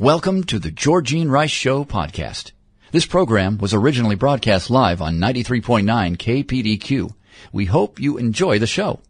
[0.00, 2.52] Welcome to the Georgene Rice Show podcast.
[2.90, 7.12] This program was originally broadcast live on 93.9 KPDQ.
[7.52, 9.00] We hope you enjoy the show.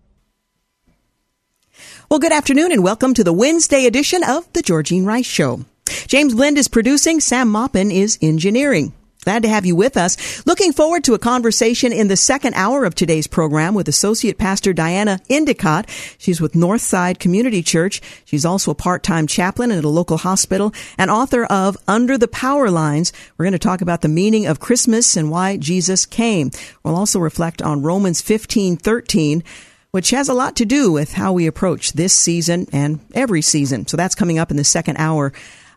[2.10, 5.64] Well, good afternoon and welcome to the Wednesday edition of the Georgene Rice Show.
[6.08, 8.92] James Blend is producing, Sam Maupin is engineering.
[9.24, 10.46] Glad to have you with us.
[10.46, 14.72] Looking forward to a conversation in the second hour of today's program with Associate Pastor
[14.72, 15.90] Diana Endicott.
[16.16, 18.00] She's with Northside Community Church.
[18.24, 22.70] She's also a part-time chaplain at a local hospital and author of Under the Power
[22.70, 23.12] Lines.
[23.36, 26.50] We're going to talk about the meaning of Christmas and why Jesus came.
[26.82, 29.42] We'll also reflect on Romans 15:13
[29.90, 33.86] which has a lot to do with how we approach this season and every season.
[33.88, 35.32] So that's coming up in the second hour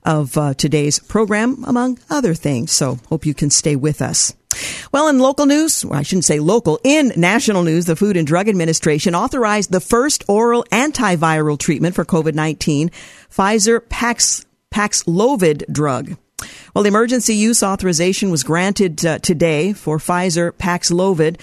[0.05, 2.71] of uh, today's program, among other things.
[2.71, 4.33] So hope you can stay with us.
[4.91, 8.47] Well, in local news, I shouldn't say local, in national news, the Food and Drug
[8.47, 12.91] Administration authorized the first oral antiviral treatment for COVID-19,
[13.31, 16.17] Pfizer Pax, Paxlovid drug.
[16.73, 21.39] Well, the emergency use authorization was granted uh, today for Pfizer Paxlovid.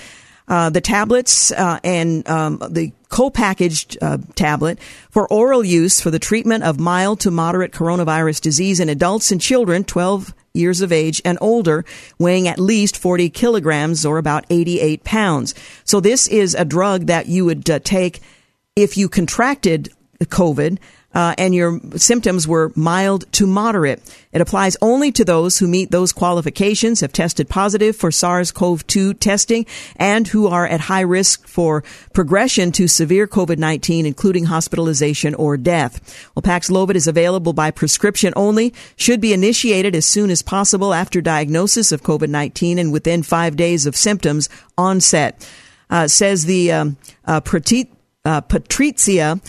[0.51, 6.19] Uh, the tablets uh, and um, the co-packaged uh, tablet for oral use for the
[6.19, 11.23] treatment of mild to moderate coronavirus disease in adults and children 12 years of age
[11.25, 11.85] and older
[12.19, 15.55] weighing at least 40 kilograms or about 88 pounds.
[15.85, 18.21] So this is a drug that you would uh, take
[18.75, 19.91] if you contracted
[20.21, 20.79] COVID
[21.15, 24.01] uh, and your symptoms were mild to moderate.
[24.33, 29.67] It applies only to those who meet those qualifications, have tested positive for SARS-CoV-2 testing,
[29.97, 31.83] and who are at high risk for
[32.13, 36.31] progression to severe COVID-19, including hospitalization or death.
[36.35, 41.21] Well, Paxlovid is available by prescription only, should be initiated as soon as possible after
[41.21, 44.49] diagnosis of COVID-19 and within five days of symptoms
[44.79, 45.49] onset.
[45.89, 46.97] Uh, says the um,
[47.27, 47.41] uh,
[48.25, 49.41] uh, Patrizia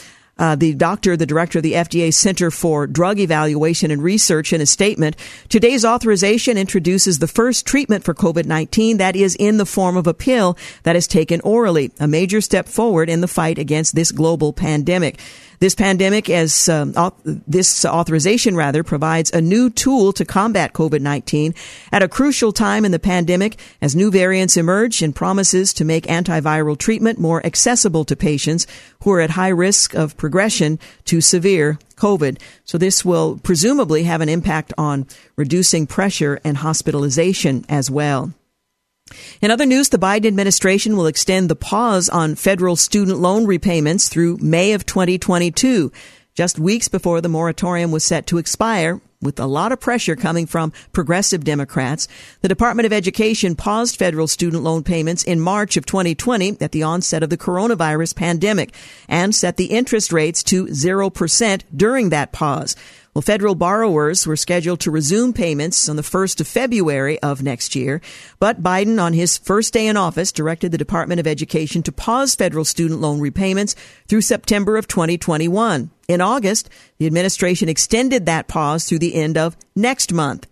[0.42, 4.60] uh, the doctor, the director of the FDA Center for Drug Evaluation and Research, in
[4.60, 5.16] a statement,
[5.50, 10.16] today's authorization introduces the first treatment for COVID-19 that is in the form of a
[10.16, 14.52] pill that is taken orally, a major step forward in the fight against this global
[14.52, 15.20] pandemic.
[15.62, 21.56] This pandemic, as um, this authorization rather, provides a new tool to combat COVID-19
[21.92, 26.08] at a crucial time in the pandemic as new variants emerge and promises to make
[26.08, 28.66] antiviral treatment more accessible to patients
[29.04, 32.40] who are at high risk of progression to severe COVID.
[32.66, 35.06] So this will presumably have an impact on
[35.36, 38.34] reducing pressure and hospitalization as well.
[39.42, 44.10] In other news, the Biden administration will extend the pause on federal student loan repayments
[44.10, 45.92] through May of 2022,
[46.34, 49.02] just weeks before the moratorium was set to expire.
[49.22, 52.08] With a lot of pressure coming from progressive Democrats,
[52.42, 56.82] the Department of Education paused federal student loan payments in March of 2020 at the
[56.82, 58.74] onset of the coronavirus pandemic
[59.08, 62.76] and set the interest rates to 0% during that pause.
[63.14, 67.76] Well, federal borrowers were scheduled to resume payments on the 1st of February of next
[67.76, 68.02] year,
[68.40, 72.34] but Biden on his first day in office directed the Department of Education to pause
[72.34, 73.76] federal student loan repayments
[74.08, 75.92] through September of 2021.
[76.12, 80.46] In August, the administration extended that pause through the end of next month.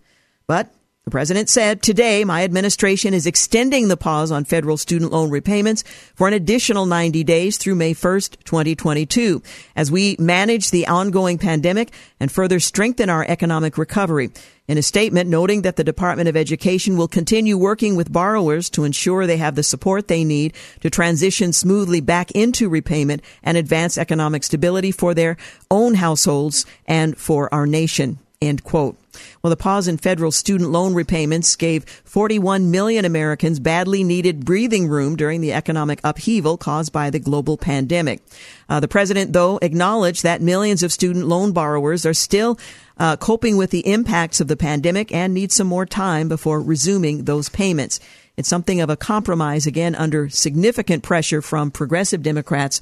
[0.46, 0.72] But
[1.10, 5.82] the president said, today my administration is extending the pause on federal student loan repayments
[6.14, 9.42] for an additional 90 days through May 1st, 2022,
[9.74, 11.90] as we manage the ongoing pandemic
[12.20, 14.30] and further strengthen our economic recovery.
[14.68, 18.84] In a statement noting that the Department of Education will continue working with borrowers to
[18.84, 23.98] ensure they have the support they need to transition smoothly back into repayment and advance
[23.98, 25.36] economic stability for their
[25.72, 28.20] own households and for our nation.
[28.40, 28.99] End quote.
[29.42, 34.88] Well, the pause in federal student loan repayments gave 41 million Americans badly needed breathing
[34.88, 38.22] room during the economic upheaval caused by the global pandemic.
[38.68, 42.58] Uh, the president, though, acknowledged that millions of student loan borrowers are still
[42.98, 47.24] uh, coping with the impacts of the pandemic and need some more time before resuming
[47.24, 47.98] those payments.
[48.36, 52.80] It's something of a compromise, again, under significant pressure from progressive Democrats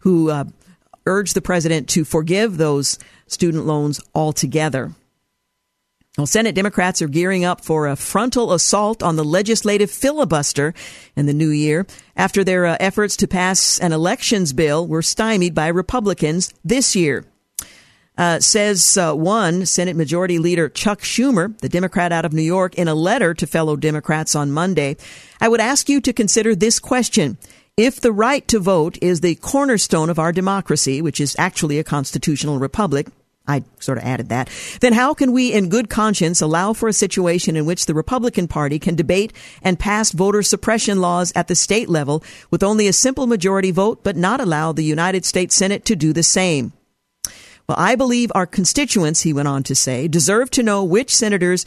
[0.00, 0.44] who uh,
[1.06, 4.92] urged the president to forgive those student loans altogether.
[6.18, 10.74] Well, Senate Democrats are gearing up for a frontal assault on the legislative filibuster
[11.14, 11.86] in the new year
[12.16, 17.24] after their uh, efforts to pass an elections bill were stymied by Republicans this year.
[18.16, 22.74] Uh, says uh, one Senate Majority Leader Chuck Schumer, the Democrat out of New York,
[22.74, 24.96] in a letter to fellow Democrats on Monday.
[25.40, 27.38] I would ask you to consider this question.
[27.76, 31.84] If the right to vote is the cornerstone of our democracy, which is actually a
[31.84, 33.06] constitutional republic,
[33.48, 34.50] I sort of added that,
[34.80, 38.46] then how can we in good conscience allow for a situation in which the Republican
[38.46, 42.92] Party can debate and pass voter suppression laws at the state level with only a
[42.92, 46.72] simple majority vote, but not allow the United States Senate to do the same?
[47.68, 51.66] Well, I believe our constituents, he went on to say, deserve to know which senators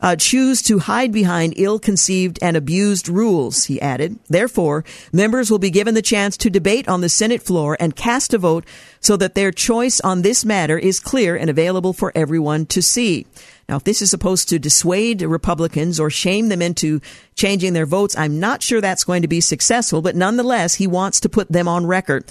[0.00, 4.18] uh, choose to hide behind ill-conceived and abused rules, he added.
[4.28, 8.32] Therefore, members will be given the chance to debate on the Senate floor and cast
[8.34, 8.64] a vote
[9.00, 13.26] so that their choice on this matter is clear and available for everyone to see.
[13.68, 17.00] Now, if this is supposed to dissuade Republicans or shame them into
[17.34, 21.20] changing their votes, I'm not sure that's going to be successful, but nonetheless, he wants
[21.20, 22.24] to put them on record.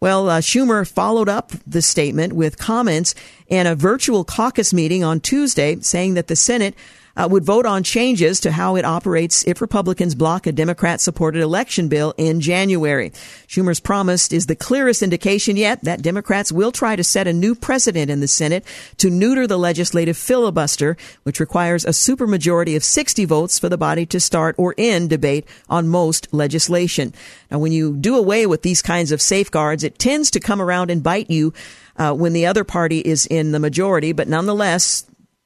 [0.00, 3.14] Well, uh, Schumer followed up the statement with comments
[3.46, 6.74] in a virtual caucus meeting on Tuesday saying that the Senate
[7.16, 11.42] uh, would vote on changes to how it operates if Republicans block a Democrat supported
[11.42, 13.10] election bill in January.
[13.46, 17.54] Schumer's promise is the clearest indication yet that Democrats will try to set a new
[17.54, 18.64] precedent in the Senate
[18.98, 24.06] to neuter the legislative filibuster, which requires a supermajority of 60 votes for the body
[24.06, 27.12] to start or end debate on most legislation.
[27.50, 30.90] Now, when you do away with these kinds of safeguards, it tends to come around
[30.90, 31.52] and bite you
[31.96, 35.04] uh, when the other party is in the majority, but nonetheless,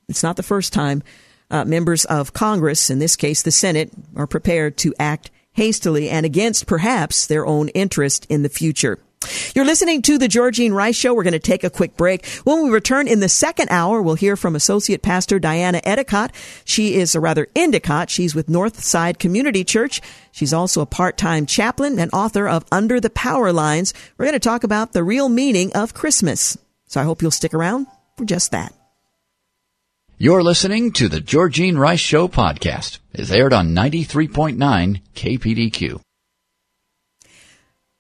[0.09, 1.03] it's not the first time
[1.51, 6.27] uh, members of Congress, in this case the Senate, are prepared to act hastily and
[6.27, 8.99] against perhaps their own interest in the future.
[9.55, 11.15] You're listening to the Georgene Rice Show.
[11.15, 12.27] We're going to take a quick break.
[12.45, 16.33] When we return in the second hour, we'll hear from Associate Pastor Diana Endicott.
[16.65, 18.11] She is, a rather, Endicott.
[18.11, 20.01] She's with Northside Community Church.
[20.31, 23.95] She's also a part-time chaplain and author of Under the Power Lines.
[24.17, 26.57] We're going to talk about the real meaning of Christmas.
[26.87, 28.73] So I hope you'll stick around for just that.
[30.19, 33.01] You're listening to the Georgene Rice Show podcast.
[33.13, 36.01] It's aired on 93.9 KPDQ.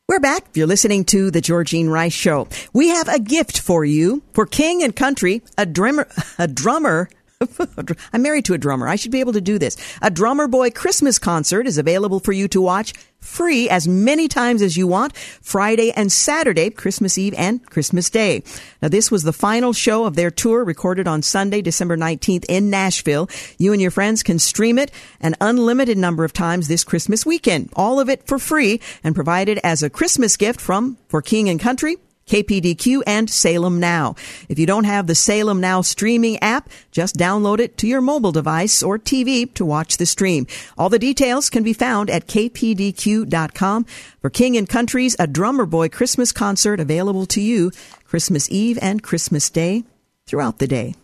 [0.09, 0.47] We're back.
[0.55, 2.49] You're listening to the Georgene Rice Show.
[2.73, 6.09] We have a gift for you for King and Country, a drummer,
[6.39, 7.11] a drummer
[8.12, 8.88] I'm married to a drummer.
[8.88, 9.77] I should be able to do this.
[10.00, 14.62] A Drummer Boy Christmas concert is available for you to watch free as many times
[14.62, 18.43] as you want, Friday and Saturday, Christmas Eve and Christmas Day.
[18.81, 22.71] Now, this was the final show of their tour recorded on Sunday, December 19th in
[22.71, 23.29] Nashville.
[23.59, 24.91] You and your friends can stream it
[25.21, 27.71] an unlimited number of times this Christmas weekend.
[27.77, 31.61] All of it for free and provided as a Christmas gift from For King and
[31.61, 34.17] Country, KPDQ and Salem Now.
[34.49, 38.32] If you don't have the Salem Now streaming app, just download it to your mobile
[38.32, 40.46] device or TV to watch the stream.
[40.76, 43.84] All the details can be found at kpdq.com.
[44.20, 47.70] For King and Country's A Drummer Boy Christmas concert available to you
[48.05, 49.84] Christmas Eve and Christmas Day
[50.26, 50.94] throughout the day.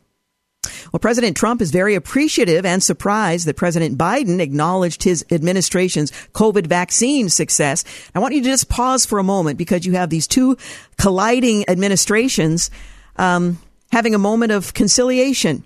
[0.92, 6.66] Well, President Trump is very appreciative and surprised that President Biden acknowledged his administration's COVID
[6.66, 7.84] vaccine success.
[8.14, 10.56] I want you to just pause for a moment because you have these two
[10.98, 12.70] colliding administrations
[13.16, 13.58] um,
[13.90, 15.64] having a moment of conciliation.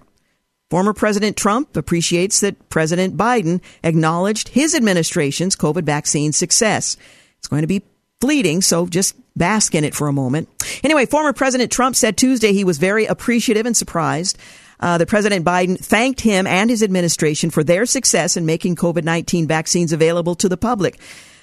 [0.70, 6.96] Former President Trump appreciates that President Biden acknowledged his administration's COVID vaccine success.
[7.38, 7.82] It's going to be
[8.20, 10.48] fleeting, so just bask in it for a moment.
[10.82, 14.38] Anyway, former President Trump said Tuesday he was very appreciative and surprised
[14.80, 19.04] uh, the President Biden thanked him and his administration for their success in making COVID
[19.04, 20.98] 19 vaccines available to the public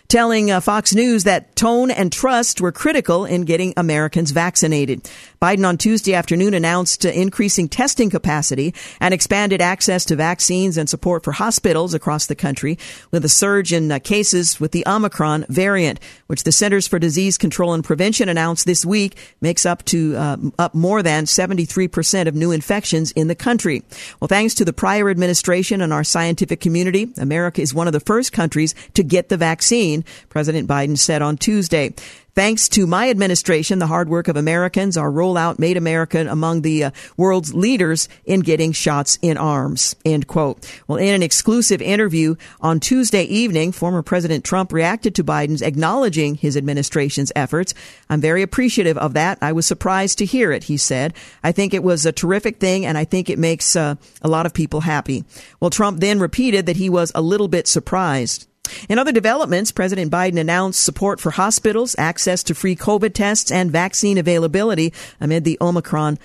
[0.08, 5.10] telling uh, Fox News that tone and trust were critical in getting Americans vaccinated.
[5.42, 10.90] Biden on Tuesday afternoon announced uh, increasing testing capacity and expanded access to vaccines and
[10.90, 12.80] support for hospitals across the country
[13.12, 17.38] with a surge in uh, cases with the Omicron variant, which the Centers for Disease
[17.38, 22.36] Control and Prevention announced this week makes up to uh, up more than 73% of
[22.36, 23.84] new infections in the country.
[24.20, 28.00] Well, thanks to the prior administration and our scientific community, America is one of the
[28.00, 29.93] first countries to get the vaccine,
[30.30, 31.94] President Biden said on Tuesday.
[32.36, 36.86] Thanks to my administration, the hard work of Americans, our rollout made America among the
[36.86, 39.96] uh, world's leaders in getting shots in arms.
[40.04, 40.68] End quote.
[40.88, 46.34] Well, in an exclusive interview on Tuesday evening, former President Trump reacted to Biden's acknowledging
[46.34, 47.76] his administration's efforts.
[48.10, 49.38] I'm very appreciative of that.
[49.40, 51.14] I was surprised to hear it, he said.
[51.44, 54.48] I think it was a terrific thing, and I think it makes uh, a lot
[54.48, 55.24] of people happy.
[55.60, 58.48] Well, Trump then repeated that he was a little bit surprised.
[58.90, 63.72] In other developments, President Biden announced support for hospitals, access to free COVID tests, and
[63.72, 66.18] vaccine availability amid the Omicron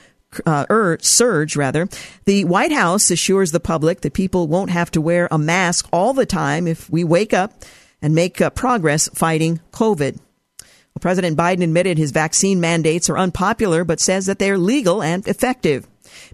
[0.46, 1.88] uh, er, surge, rather.
[2.26, 6.12] The White House assures the public that people won't have to wear a mask all
[6.12, 7.64] the time if we wake up
[8.02, 10.18] and make uh, progress fighting COVID.
[10.18, 15.02] Well, President Biden admitted his vaccine mandates are unpopular, but says that they are legal
[15.02, 15.86] and effective.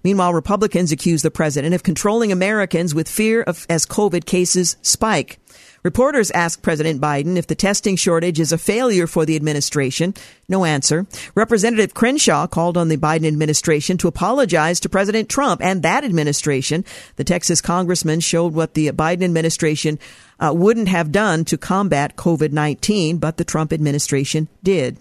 [0.03, 5.39] Meanwhile, Republicans accuse the president of controlling Americans with fear of as COVID cases spike.
[5.85, 10.15] Reporters asked President Biden if the testing shortage is a failure for the administration.
[10.49, 11.05] No answer.
[11.35, 16.85] Representative Crenshaw called on the Biden administration to apologize to President Trump and that administration.
[17.17, 19.99] The Texas congressman showed what the Biden administration
[20.39, 24.97] uh, wouldn't have done to combat COVID 19, but the Trump administration did.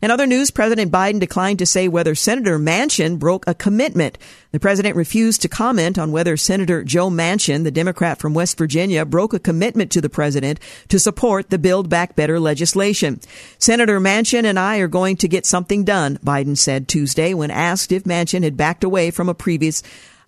[0.00, 4.18] In other news, President Biden declined to say whether Senator Manchin broke a commitment.
[4.50, 9.04] The president refused to comment on whether Senator Joe Manchin, the Democrat from West Virginia,
[9.04, 13.20] broke a commitment to the president to support the Build Back Better legislation.
[13.58, 17.92] Senator Manchin and I are going to get something done, Biden said Tuesday when asked
[17.92, 19.82] if Manchin had backed away from a previous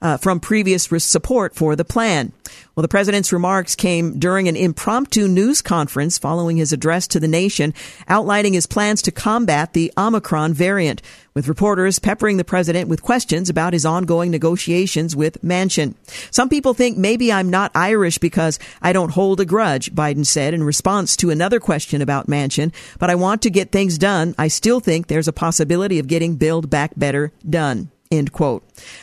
[0.05, 2.31] uh, from previous support for the plan.
[2.77, 7.27] Well, the president's remarks came during an impromptu news conference following his address to the
[7.27, 7.73] nation,
[8.07, 11.01] outlining his plans to combat the Omicron variant,
[11.33, 15.95] with reporters peppering the president with questions about his ongoing negotiations with Manchin.
[16.31, 20.53] Some people think maybe I'm not Irish because I don't hold a grudge, Biden said
[20.53, 24.35] in response to another question about Manchin, but I want to get things done.
[24.37, 27.91] I still think there's a possibility of getting Build Back Better done.
[28.15, 28.63] End quote.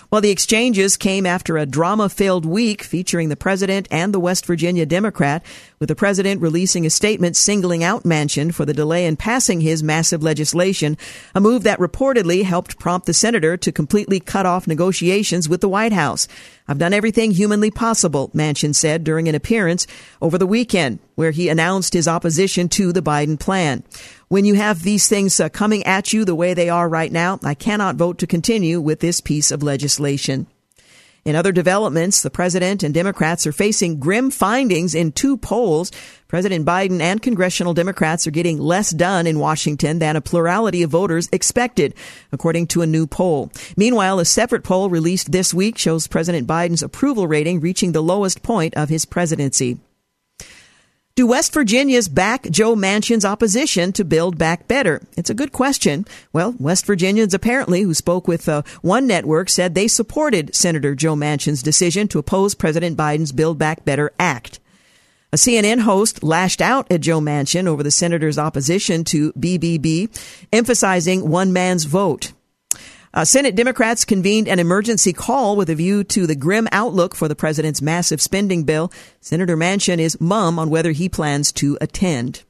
[0.09, 4.45] Well, the exchanges came after a drama filled week featuring the president and the West
[4.45, 5.43] Virginia Democrat,
[5.79, 9.83] with the president releasing a statement singling out Manchin for the delay in passing his
[9.83, 10.97] massive legislation,
[11.35, 15.69] a move that reportedly helped prompt the senator to completely cut off negotiations with the
[15.69, 16.27] White House.
[16.67, 19.87] I've done everything humanly possible, Manchin said during an appearance
[20.21, 23.83] over the weekend, where he announced his opposition to the Biden plan.
[24.31, 27.37] When you have these things uh, coming at you the way they are right now,
[27.43, 30.47] I cannot vote to continue with this piece of legislation.
[31.25, 35.91] In other developments, the president and Democrats are facing grim findings in two polls.
[36.29, 40.91] President Biden and congressional Democrats are getting less done in Washington than a plurality of
[40.91, 41.93] voters expected,
[42.31, 43.51] according to a new poll.
[43.75, 48.43] Meanwhile, a separate poll released this week shows President Biden's approval rating reaching the lowest
[48.43, 49.77] point of his presidency.
[51.13, 55.01] Do West Virginians back Joe Manchin's opposition to Build Back Better?
[55.17, 56.05] It's a good question.
[56.31, 61.15] Well, West Virginians apparently, who spoke with uh, one network, said they supported Senator Joe
[61.17, 64.61] Manchin's decision to oppose President Biden's Build Back Better Act.
[65.33, 70.09] A CNN host lashed out at Joe Manchin over the senator's opposition to BBB,
[70.53, 72.31] emphasizing one man's vote.
[73.13, 77.27] Uh, Senate Democrats convened an emergency call with a view to the grim outlook for
[77.27, 78.91] the president's massive spending bill.
[79.19, 82.43] Senator Manchin is mum on whether he plans to attend.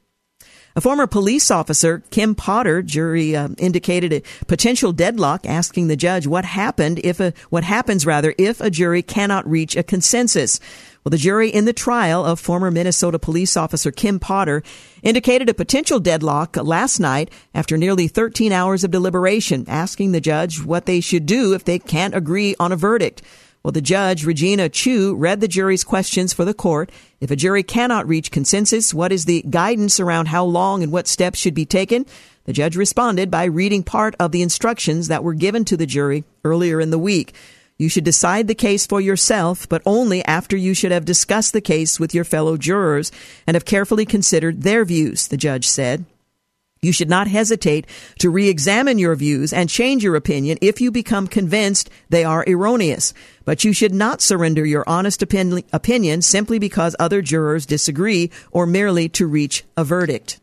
[0.74, 6.28] A former police officer, Kim Potter, jury uh, indicated a potential deadlock, asking the judge
[6.28, 10.62] what happened if a what happens rather if a jury cannot reach a consensus.
[11.04, 14.63] Well, the jury in the trial of former Minnesota police officer Kim Potter
[15.01, 20.63] indicated a potential deadlock last night after nearly 13 hours of deliberation, asking the judge
[20.63, 23.22] what they should do if they can't agree on a verdict.
[23.63, 26.91] Well, the judge, Regina Chu, read the jury's questions for the court.
[27.20, 31.08] If a jury cannot reach consensus, what is the guidance around how long and what
[31.08, 32.08] steps should be taken?
[32.46, 36.24] The judge responded by reading part of the instructions that were given to the jury
[36.44, 37.36] earlier in the week.
[37.77, 41.62] You should decide the case for yourself, but only after you should have discussed the
[41.62, 43.12] case with your fellow jurors
[43.46, 46.06] and have carefully considered their views, the judge said.
[46.83, 47.85] You should not hesitate
[48.17, 53.13] to re-examine your views and change your opinion if you become convinced they are erroneous.
[53.45, 59.09] But you should not surrender your honest opinion simply because other jurors disagree or merely
[59.09, 60.40] to reach a verdict.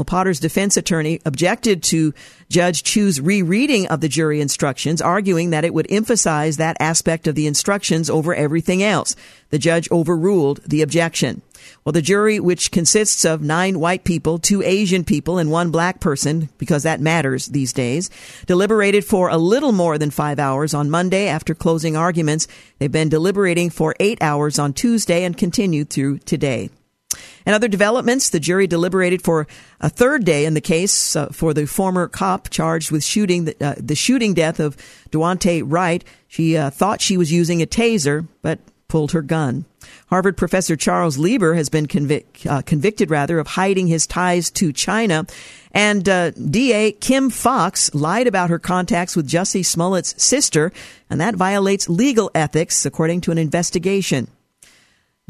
[0.00, 2.14] Well, Potter's defense attorney objected to
[2.48, 7.34] Judge Chu's rereading of the jury instructions, arguing that it would emphasize that aspect of
[7.34, 9.14] the instructions over everything else.
[9.50, 11.42] The judge overruled the objection.
[11.84, 16.00] Well, the jury, which consists of nine white people, two Asian people, and one black
[16.00, 18.08] person, because that matters these days,
[18.46, 22.48] deliberated for a little more than five hours on Monday after closing arguments.
[22.78, 26.70] They've been deliberating for eight hours on Tuesday and continued through today.
[27.44, 29.46] And other developments, the jury deliberated for
[29.80, 33.56] a third day in the case uh, for the former cop charged with shooting the,
[33.64, 34.76] uh, the shooting death of
[35.10, 36.04] Daunte Wright.
[36.28, 39.64] She uh, thought she was using a taser, but pulled her gun.
[40.08, 44.72] Harvard professor Charles Lieber has been convic- uh, convicted rather of hiding his ties to
[44.72, 45.26] China.
[45.72, 50.72] And uh, DA Kim Foxx lied about her contacts with Jussie Smollett's sister,
[51.08, 54.28] and that violates legal ethics, according to an investigation.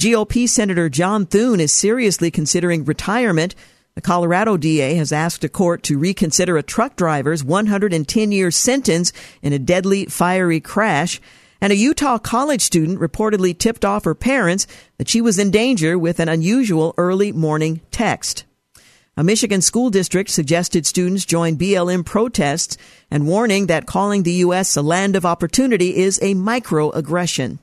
[0.01, 3.55] GOP Senator John Thune is seriously considering retirement.
[3.97, 9.13] The Colorado DA has asked a court to reconsider a truck driver's 110 year sentence
[9.43, 11.21] in a deadly fiery crash.
[11.61, 14.67] And a Utah college student reportedly tipped off her parents
[14.97, 18.45] that she was in danger with an unusual early morning text.
[19.19, 22.79] A Michigan school district suggested students join BLM protests
[23.11, 24.79] and warning that calling the U.S.
[24.79, 27.59] a land of opportunity is a microaggression.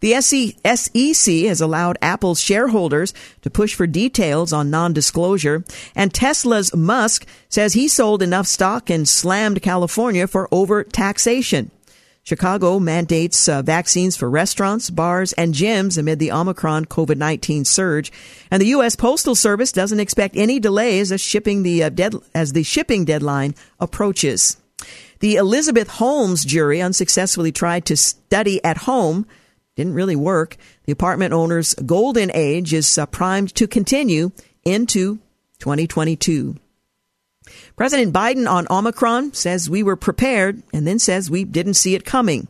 [0.00, 3.12] The SEC has allowed Apple's shareholders
[3.42, 5.64] to push for details on non-disclosure,
[5.94, 11.70] and Tesla's Musk says he sold enough stock and slammed California for over taxation.
[12.28, 18.12] Chicago mandates uh, vaccines for restaurants, bars, and gyms amid the Omicron COVID-19 surge.
[18.50, 18.96] And the U.S.
[18.96, 23.54] Postal Service doesn't expect any delays as shipping the uh, dead, as the shipping deadline
[23.80, 24.58] approaches.
[25.20, 29.26] The Elizabeth Holmes jury unsuccessfully tried to study at home.
[29.78, 30.56] Didn't really work.
[30.86, 34.32] The apartment owner's golden age is uh, primed to continue
[34.64, 35.20] into
[35.60, 36.56] 2022.
[37.76, 42.04] President Biden on Omicron says we were prepared and then says we didn't see it
[42.04, 42.48] coming.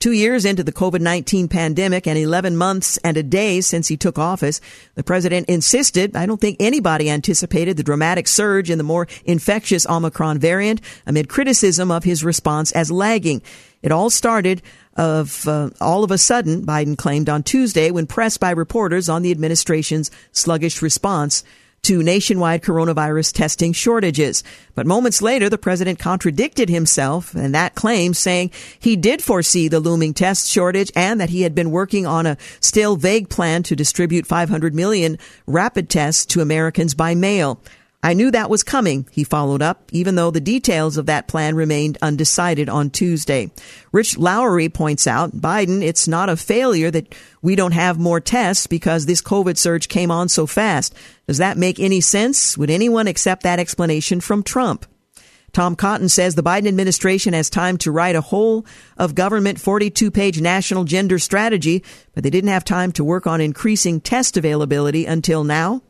[0.00, 4.18] Two years into the COVID-19 pandemic and 11 months and a day since he took
[4.18, 4.60] office,
[4.96, 9.86] the president insisted, I don't think anybody anticipated the dramatic surge in the more infectious
[9.86, 13.40] Omicron variant amid criticism of his response as lagging.
[13.82, 14.62] It all started
[14.96, 19.22] of uh, all of a sudden, Biden claimed on Tuesday when pressed by reporters on
[19.22, 21.44] the administration's sluggish response
[21.86, 24.42] to nationwide coronavirus testing shortages.
[24.74, 29.78] But moments later, the president contradicted himself and that claim, saying he did foresee the
[29.78, 33.76] looming test shortage and that he had been working on a still vague plan to
[33.76, 37.60] distribute 500 million rapid tests to Americans by mail.
[38.06, 41.56] I knew that was coming, he followed up, even though the details of that plan
[41.56, 43.50] remained undecided on Tuesday.
[43.90, 48.68] Rich Lowry points out, Biden, it's not a failure that we don't have more tests
[48.68, 50.94] because this COVID surge came on so fast.
[51.26, 52.56] Does that make any sense?
[52.56, 54.86] Would anyone accept that explanation from Trump?
[55.52, 58.64] Tom Cotton says the Biden administration has time to write a whole
[58.96, 61.82] of government 42 page national gender strategy,
[62.14, 65.82] but they didn't have time to work on increasing test availability until now.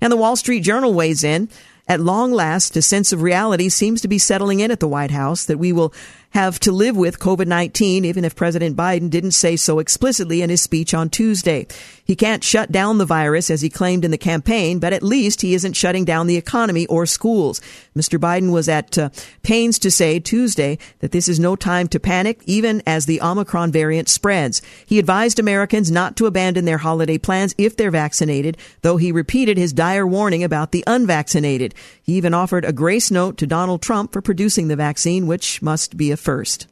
[0.00, 1.48] And the Wall Street Journal weighs in.
[1.88, 5.10] At long last, a sense of reality seems to be settling in at the White
[5.10, 5.92] House that we will
[6.30, 10.62] have to live with COVID-19, even if President Biden didn't say so explicitly in his
[10.62, 11.66] speech on Tuesday.
[12.04, 15.42] He can't shut down the virus as he claimed in the campaign, but at least
[15.42, 17.60] he isn't shutting down the economy or schools.
[17.96, 18.18] Mr.
[18.18, 19.10] Biden was at uh,
[19.42, 23.72] pains to say Tuesday that this is no time to panic, even as the Omicron
[23.72, 24.62] variant spreads.
[24.86, 29.56] He advised Americans not to abandon their holiday plans if they're vaccinated, though he repeated
[29.58, 31.74] his dire warning about the unvaccinated.
[32.02, 35.96] He even offered a grace note to Donald Trump for producing the vaccine, which must
[35.96, 36.66] be a first.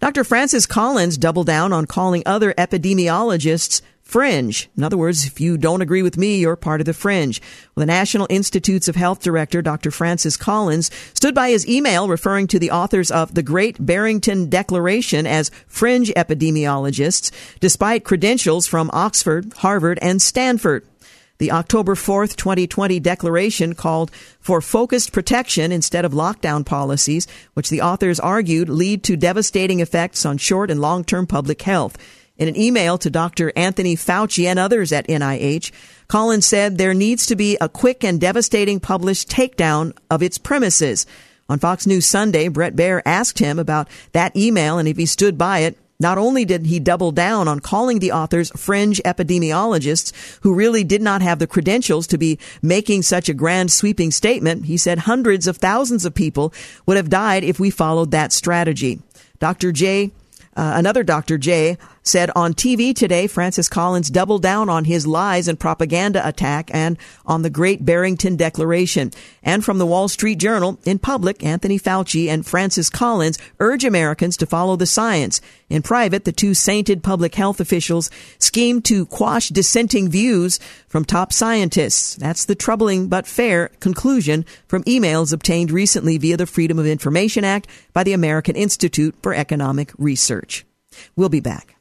[0.00, 0.24] Dr.
[0.24, 4.68] Francis Collins doubled down on calling other epidemiologists fringe.
[4.76, 7.40] In other words, if you don't agree with me, you're part of the fringe.
[7.74, 9.92] Well, the National Institutes of Health Director, Dr.
[9.92, 15.28] Francis Collins, stood by his email referring to the authors of the Great Barrington Declaration
[15.28, 20.84] as fringe epidemiologists, despite credentials from Oxford, Harvard, and Stanford.
[21.38, 27.80] The October 4th, 2020 declaration called for focused protection instead of lockdown policies, which the
[27.80, 31.96] authors argued lead to devastating effects on short and long-term public health.
[32.40, 33.52] In an email to Dr.
[33.54, 35.72] Anthony Fauci and others at NIH,
[36.08, 41.04] Collins said there needs to be a quick and devastating published takedown of its premises.
[41.50, 45.36] On Fox News Sunday, Bret Baier asked him about that email and if he stood
[45.36, 45.76] by it.
[45.98, 51.02] Not only did he double down on calling the authors fringe epidemiologists who really did
[51.02, 55.46] not have the credentials to be making such a grand sweeping statement, he said hundreds
[55.46, 56.54] of thousands of people
[56.86, 58.98] would have died if we followed that strategy.
[59.40, 59.72] Dr.
[59.72, 60.12] J.
[60.56, 61.38] Uh, another Dr.
[61.38, 66.70] J said on TV today, Francis Collins doubled down on his lies and propaganda attack
[66.72, 69.10] and on the Great Barrington Declaration.
[69.42, 74.36] And from the Wall Street Journal, in public, Anthony Fauci and Francis Collins urge Americans
[74.38, 75.40] to follow the science.
[75.68, 80.58] In private, the two sainted public health officials scheme to quash dissenting views
[80.88, 82.16] from top scientists.
[82.16, 87.44] That's the troubling but fair conclusion from emails obtained recently via the Freedom of Information
[87.44, 90.64] Act by the American Institute for Economic Research.
[91.14, 91.79] We'll be back.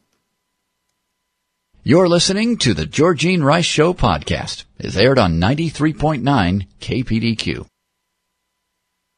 [1.82, 4.66] You're listening to the Georgene Rice Show podcast.
[4.80, 7.66] It's aired on 93.9 KPDQ.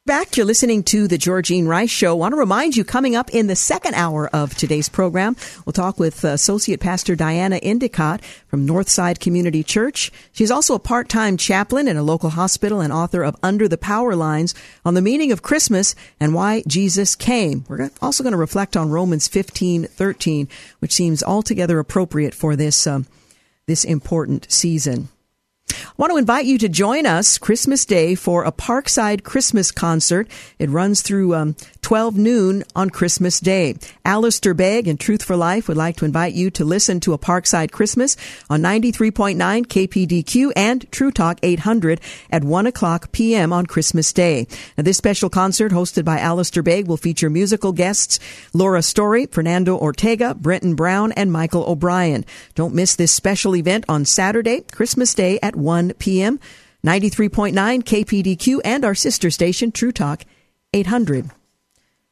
[0.04, 2.10] Back, you're listening to the Georgene Rice Show.
[2.10, 5.72] I want to remind you, coming up in the second hour of today's program, we'll
[5.72, 10.10] talk with Associate Pastor Diana Endicott from Northside Community Church.
[10.32, 14.16] She's also a part-time chaplain in a local hospital and author of Under the Power
[14.16, 17.64] Lines on the meaning of Christmas and why Jesus came.
[17.68, 20.48] We're also going to reflect on Romans 15:13,
[20.80, 23.06] which seems altogether appropriate for this um,
[23.68, 25.10] this important season.
[25.72, 30.28] I want to invite you to join us Christmas Day for a Parkside Christmas concert.
[30.58, 33.74] It runs through um, 12 noon on Christmas Day.
[34.04, 37.18] Alistair Begg and Truth for Life would like to invite you to listen to a
[37.18, 38.16] Parkside Christmas
[38.48, 43.52] on 93.9 KPDQ and True Talk 800 at 1 o'clock p.m.
[43.52, 44.46] on Christmas Day.
[44.78, 48.20] Now, this special concert hosted by Alistair Begg will feature musical guests
[48.54, 52.24] Laura Story, Fernando Ortega, Brenton Brown, and Michael O'Brien.
[52.54, 56.38] Don't miss this special event on Saturday, Christmas Day at 1 p.m.
[56.86, 60.24] 93.9 KPDQ and our sister station, True Talk
[60.72, 61.30] 800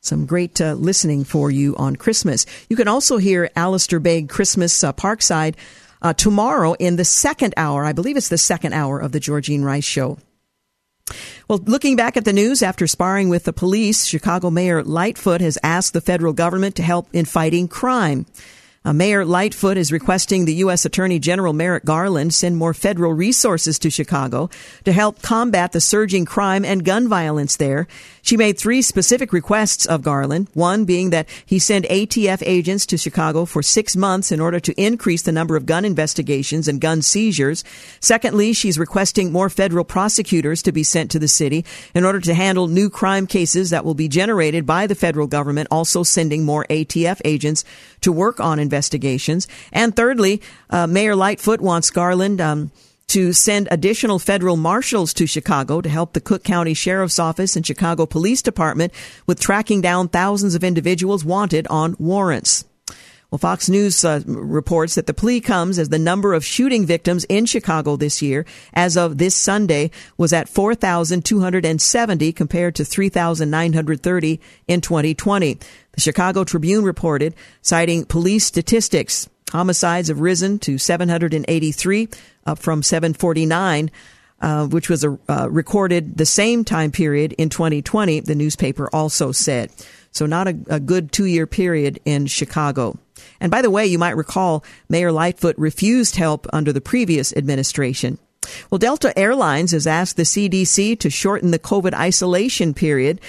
[0.00, 2.46] some great uh, listening for you on Christmas.
[2.68, 5.54] You can also hear Alistair Begg Christmas uh, Parkside
[6.02, 7.84] uh, tomorrow in the second hour.
[7.84, 10.18] I believe it's the second hour of the Georgene Rice Show.
[11.48, 15.58] Well, looking back at the news after sparring with the police, Chicago Mayor Lightfoot has
[15.62, 18.26] asked the federal government to help in fighting crime.
[18.82, 20.86] Uh, Mayor Lightfoot is requesting the U.S.
[20.86, 24.48] Attorney General Merrick Garland send more federal resources to Chicago
[24.86, 27.86] to help combat the surging crime and gun violence there.
[28.22, 32.96] She made three specific requests of Garland, one being that he send ATF agents to
[32.96, 37.02] Chicago for six months in order to increase the number of gun investigations and gun
[37.02, 37.64] seizures.
[38.00, 42.32] Secondly, she's requesting more federal prosecutors to be sent to the city in order to
[42.32, 46.64] handle new crime cases that will be generated by the federal government, also sending more
[46.70, 47.62] ATF agents
[48.00, 49.46] to work on investigations.
[49.72, 52.70] And thirdly, uh, Mayor Lightfoot wants Garland, um,
[53.10, 57.66] to send additional federal marshals to Chicago to help the Cook County Sheriff's Office and
[57.66, 58.92] Chicago Police Department
[59.26, 62.64] with tracking down thousands of individuals wanted on warrants.
[63.30, 67.22] Well, Fox News uh, reports that the plea comes as the number of shooting victims
[67.24, 74.80] in Chicago this year, as of this Sunday, was at 4,270 compared to 3,930 in
[74.80, 75.58] 2020.
[75.92, 82.08] The Chicago Tribune reported, citing police statistics, homicides have risen to 783
[82.46, 83.90] up from 749.
[84.42, 89.32] Uh, which was a, uh, recorded the same time period in 2020, the newspaper also
[89.32, 89.70] said.
[90.12, 92.98] So not a, a good two year period in Chicago.
[93.40, 98.18] And by the way, you might recall Mayor Lightfoot refused help under the previous administration.
[98.70, 103.20] Well, Delta Airlines has asked the CDC to shorten the COVID isolation period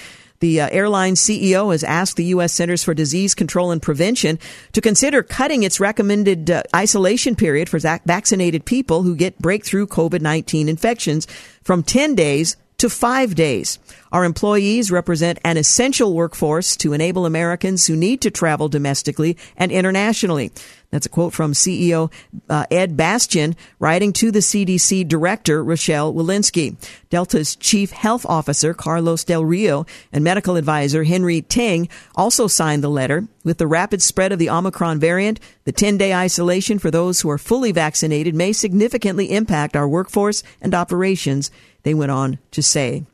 [0.42, 2.52] the uh, airline CEO has asked the U.S.
[2.52, 4.40] Centers for Disease Control and Prevention
[4.72, 10.20] to consider cutting its recommended uh, isolation period for vaccinated people who get breakthrough COVID
[10.20, 11.28] 19 infections
[11.62, 13.78] from 10 days to five days.
[14.10, 19.70] Our employees represent an essential workforce to enable Americans who need to travel domestically and
[19.70, 20.50] internationally.
[20.90, 22.12] That's a quote from CEO
[22.50, 26.76] uh, Ed Bastian writing to the CDC director, Rochelle Walensky.
[27.08, 32.90] Delta's chief health officer, Carlos Del Rio, and medical advisor, Henry Ting, also signed the
[32.90, 33.26] letter.
[33.44, 37.30] With the rapid spread of the Omicron variant, the 10 day isolation for those who
[37.30, 41.50] are fully vaccinated may significantly impact our workforce and operations
[41.82, 43.04] they went on to say.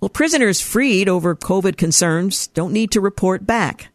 [0.00, 3.88] Well, prisoners freed over COVID concerns don't need to report back.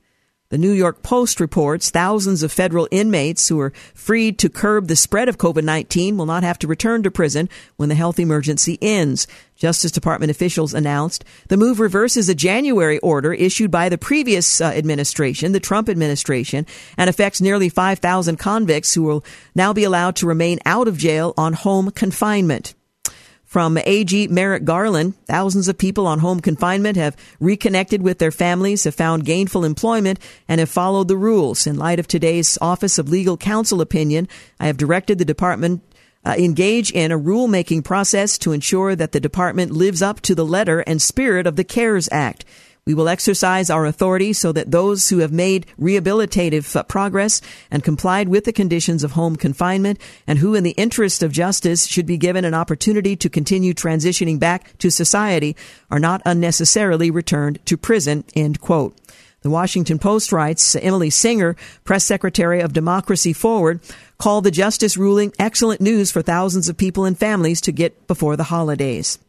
[0.49, 4.95] The New York Post reports thousands of federal inmates who are freed to curb the
[4.95, 9.27] spread of COVID-19 will not have to return to prison when the health emergency ends.
[9.57, 14.67] Justice Department officials announced the move reverses a January order issued by the previous uh,
[14.67, 16.65] administration, the Trump administration,
[16.97, 21.33] and affects nearly 5,000 convicts who will now be allowed to remain out of jail
[21.37, 22.73] on home confinement.
[23.47, 28.83] From AG Merrick Garland, thousands of people on home confinement have reconnected with their families,
[28.83, 31.65] have found gainful employment, and have followed the rules.
[31.65, 34.27] In light of today's Office of Legal Counsel opinion,
[34.59, 35.81] I have directed the department
[36.25, 40.45] uh, engage in a rulemaking process to ensure that the department lives up to the
[40.45, 42.43] letter and spirit of the CARES Act.
[42.87, 48.29] We will exercise our authority so that those who have made rehabilitative progress and complied
[48.29, 52.15] with the conditions of home confinement and who in the interest of justice should be
[52.15, 55.53] given an opportunity to continue transitioning back to society
[55.91, 58.97] are not unnecessarily returned to prison, end quote.
[59.41, 63.81] The Washington Post writes Emily Singer, press secretary of Democracy Forward,
[64.17, 68.37] called the justice ruling excellent news for thousands of people and families to get before
[68.37, 69.19] the holidays.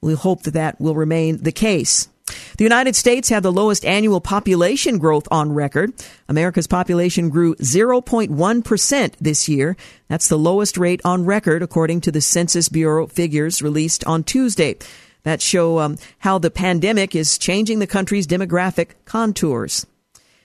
[0.00, 2.08] We hope that that will remain the case.
[2.56, 5.92] The United States had the lowest annual population growth on record.
[6.28, 9.76] America's population grew 0.1% this year.
[10.08, 14.76] That's the lowest rate on record, according to the Census Bureau figures released on Tuesday
[15.22, 19.86] that show um, how the pandemic is changing the country's demographic contours.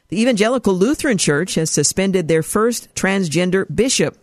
[0.10, 4.18] The Evangelical Lutheran Church has suspended their first transgender bishop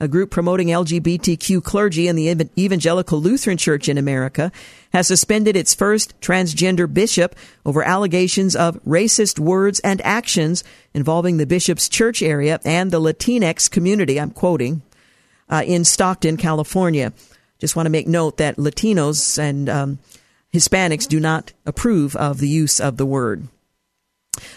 [0.00, 4.52] a group promoting LGBTQ clergy in the Evangelical Lutheran Church in America,
[4.92, 7.34] has suspended its first transgender bishop
[7.66, 10.62] over allegations of racist words and actions
[10.94, 14.20] involving the bishop's church area and the Latinx community.
[14.20, 14.82] I'm quoting
[15.48, 17.12] uh, in Stockton, California.
[17.58, 19.98] Just want to make note that Latinos and um,
[20.54, 23.48] Hispanics do not approve of the use of the word.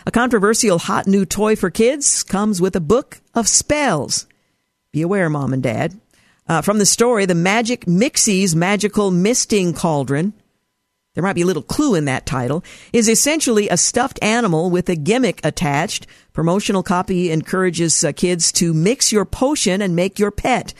[0.06, 4.28] A controversial hot new toy for kids comes with a book of spells.
[4.94, 5.98] Be aware, mom and dad.
[6.50, 10.34] Uh, from the story, the Magic Mixies Magical Misting Cauldron,
[11.16, 14.90] there might be a little clue in that title, is essentially a stuffed animal with
[14.90, 16.08] a gimmick attached.
[16.34, 20.74] Promotional copy encourages uh, kids to mix your potion and make your pet.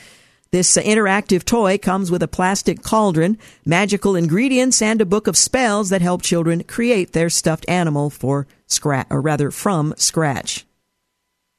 [0.52, 5.38] This uh, interactive toy comes with a plastic cauldron, magical ingredients, and a book of
[5.38, 10.66] spells that help children create their stuffed animal for scratch, or rather from scratch.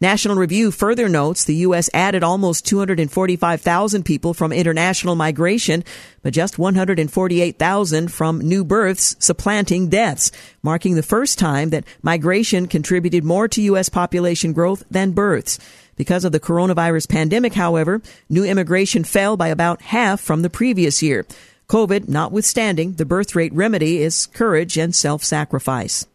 [0.02, 1.88] National Review further notes the U.S.
[1.94, 5.84] added almost 245,000 people from international migration,
[6.24, 10.32] but just 148,000 from new births, supplanting deaths,
[10.64, 13.90] marking the first time that migration contributed more to U.S.
[13.90, 15.60] population growth than births.
[15.96, 21.04] Because of the coronavirus pandemic, however, new immigration fell by about half from the previous
[21.04, 21.28] year.
[21.68, 26.08] COVID notwithstanding, the birth rate remedy is courage and self-sacrifice.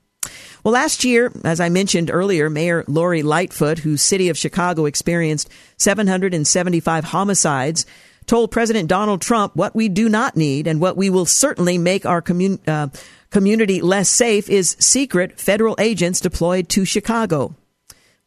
[0.65, 5.49] Well, last year, as I mentioned earlier, Mayor Lori Lightfoot, whose city of Chicago experienced
[5.79, 7.87] 775 homicides,
[8.27, 12.05] told President Donald Trump what we do not need and what we will certainly make
[12.05, 12.89] our commun- uh,
[13.31, 17.55] community less safe is secret federal agents deployed to Chicago.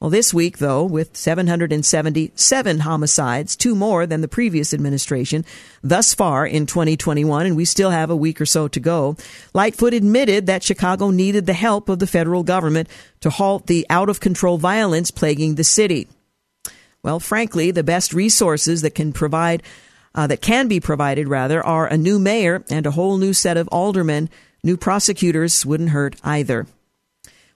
[0.02, 5.44] Well, this week, though, with 777 homicides, two more than the previous administration
[5.84, 9.18] thus far in 2021, and we still have a week or so to go,
[9.54, 12.88] Lightfoot admitted that Chicago needed the help of the federal government
[13.20, 16.08] to halt the out of control violence plaguing the city.
[17.04, 19.64] Well, frankly, the best resources that can provide,
[20.16, 23.58] uh, that can be provided rather, are a new mayor and a whole new set
[23.58, 24.30] of aldermen.
[24.64, 26.68] New prosecutors wouldn't hurt either.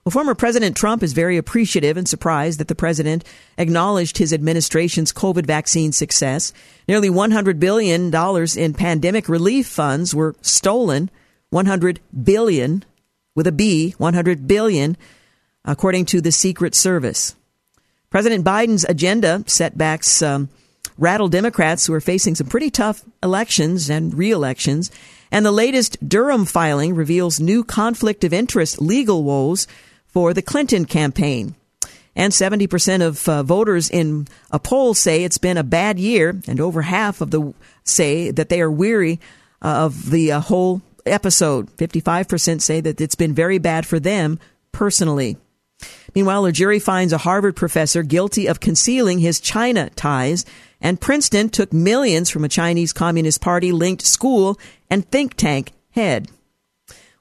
[0.04, 3.24] Well, former President Trump is very appreciative and surprised that the president
[3.56, 6.52] acknowledged his administration's COVID vaccine success.
[6.86, 8.14] Nearly $100 billion
[8.58, 11.10] in pandemic relief funds were stolen.
[11.48, 12.84] 100 billion
[13.34, 14.96] with a B, 100 billion,
[15.64, 17.34] according to the Secret Service.
[18.10, 20.48] President Biden's agenda setbacks um,
[20.98, 24.90] rattle Democrats who are facing some pretty tough elections and re-elections.
[25.30, 29.66] And the latest Durham filing reveals new conflict of interest legal woes
[30.14, 31.56] for the Clinton campaign.
[32.16, 36.60] And 70% of uh, voters in a poll say it's been a bad year, and
[36.60, 39.20] over half of the say that they are weary
[39.60, 41.76] uh, of the uh, whole episode.
[41.76, 44.38] 55% say that it's been very bad for them
[44.70, 45.36] personally.
[46.14, 50.44] Meanwhile, a jury finds a Harvard professor guilty of concealing his China ties,
[50.80, 54.56] and Princeton took millions from a Chinese Communist Party linked school
[54.88, 56.28] and think tank head.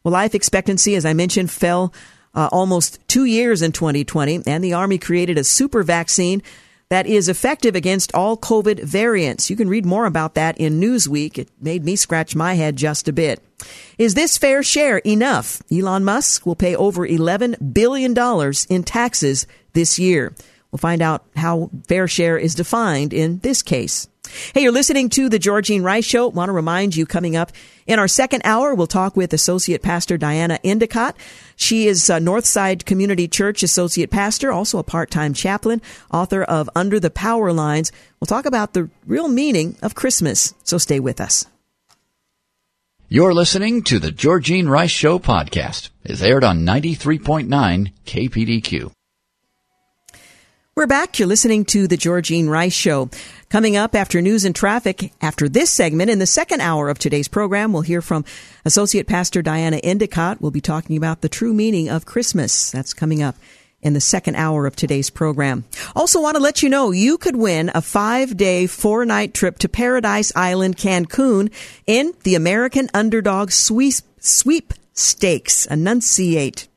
[0.03, 1.93] Well, life expectancy, as I mentioned, fell
[2.33, 6.41] uh, almost two years in 2020, and the Army created a super vaccine
[6.89, 9.49] that is effective against all COVID variants.
[9.49, 11.39] You can read more about that in Newsweek.
[11.39, 13.41] It made me scratch my head just a bit.
[13.97, 15.61] Is this fair share enough?
[15.71, 18.13] Elon Musk will pay over $11 billion
[18.69, 20.35] in taxes this year.
[20.71, 24.07] We'll find out how fair share is defined in this case.
[24.53, 26.27] Hey, you're listening to the Georgene Rice Show.
[26.27, 27.51] Want to remind you coming up
[27.85, 31.15] in our second hour, we'll talk with Associate Pastor Diana Endicott.
[31.55, 36.99] She is a Northside Community Church Associate Pastor, also a part-time chaplain, author of Under
[36.99, 37.91] the Power Lines.
[38.19, 40.53] We'll talk about the real meaning of Christmas.
[40.63, 41.45] So stay with us.
[43.09, 45.89] You're listening to the Georgene Rice Show podcast.
[46.03, 48.91] It's aired on 93.9 KPDQ.
[50.75, 51.19] We're back.
[51.19, 53.11] You're listening to the Georgene Rice Show.
[53.49, 57.27] Coming up after news and traffic, after this segment, in the second hour of today's
[57.27, 58.25] program, we'll hear from
[58.65, 60.41] Associate Pastor Diana Endicott.
[60.41, 62.71] We'll be talking about the true meaning of Christmas.
[62.71, 63.35] That's coming up
[63.83, 65.65] in the second hour of today's program.
[65.95, 69.59] Also want to let you know you could win a five day, four night trip
[69.59, 71.53] to Paradise Island, Cancun
[71.85, 75.67] in the American Underdog Sweep, Sweep Stakes.
[75.67, 76.67] Enunciate.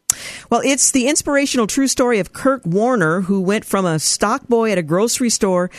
[0.51, 4.73] Well, it's the inspirational true story of Kurt Warner, who went from a stock boy
[4.73, 5.71] at a grocery store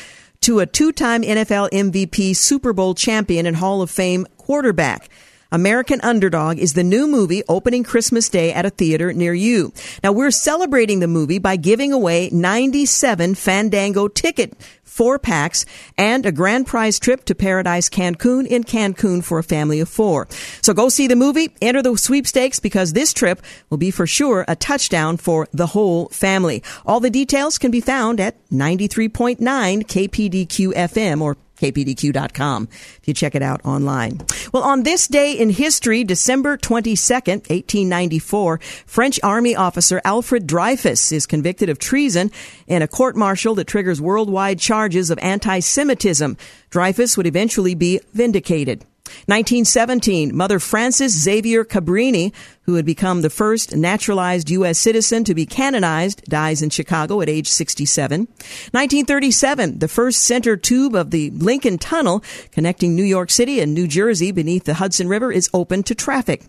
[0.42, 5.10] to a two time NFL MVP, Super Bowl champion, and Hall of Fame quarterback.
[5.52, 9.72] American Underdog is the new movie opening Christmas Day at a theater near you.
[10.04, 14.54] Now we're celebrating the movie by giving away 97 Fandango ticket
[14.98, 15.64] four packs
[15.96, 20.28] and a grand prize trip to Paradise Cancun in Cancun for a family of four.
[20.64, 24.44] So go see the movie, enter the sweepstakes because this trip will be for sure
[24.48, 26.64] a touchdown for the whole family.
[26.86, 33.36] All the details can be found at 93.9 KPDQ FM or kpdq.com if you check
[33.36, 34.20] it out online.
[34.54, 41.26] Well, on this day in history, December 22nd, 1894, French Army officer Alfred Dreyfus is
[41.26, 42.32] convicted of treason
[42.68, 46.38] in a court martial that triggers worldwide charges of anti-Semitism.
[46.70, 48.86] Dreyfus would eventually be vindicated.
[49.28, 54.78] 1917, Mother Frances Xavier Cabrini, who had become the first naturalized U.S.
[54.78, 58.22] citizen to be canonized, dies in Chicago at age 67.
[58.22, 63.88] 1937, the first center tube of the Lincoln Tunnel connecting New York City and New
[63.88, 66.42] Jersey beneath the Hudson River is open to traffic.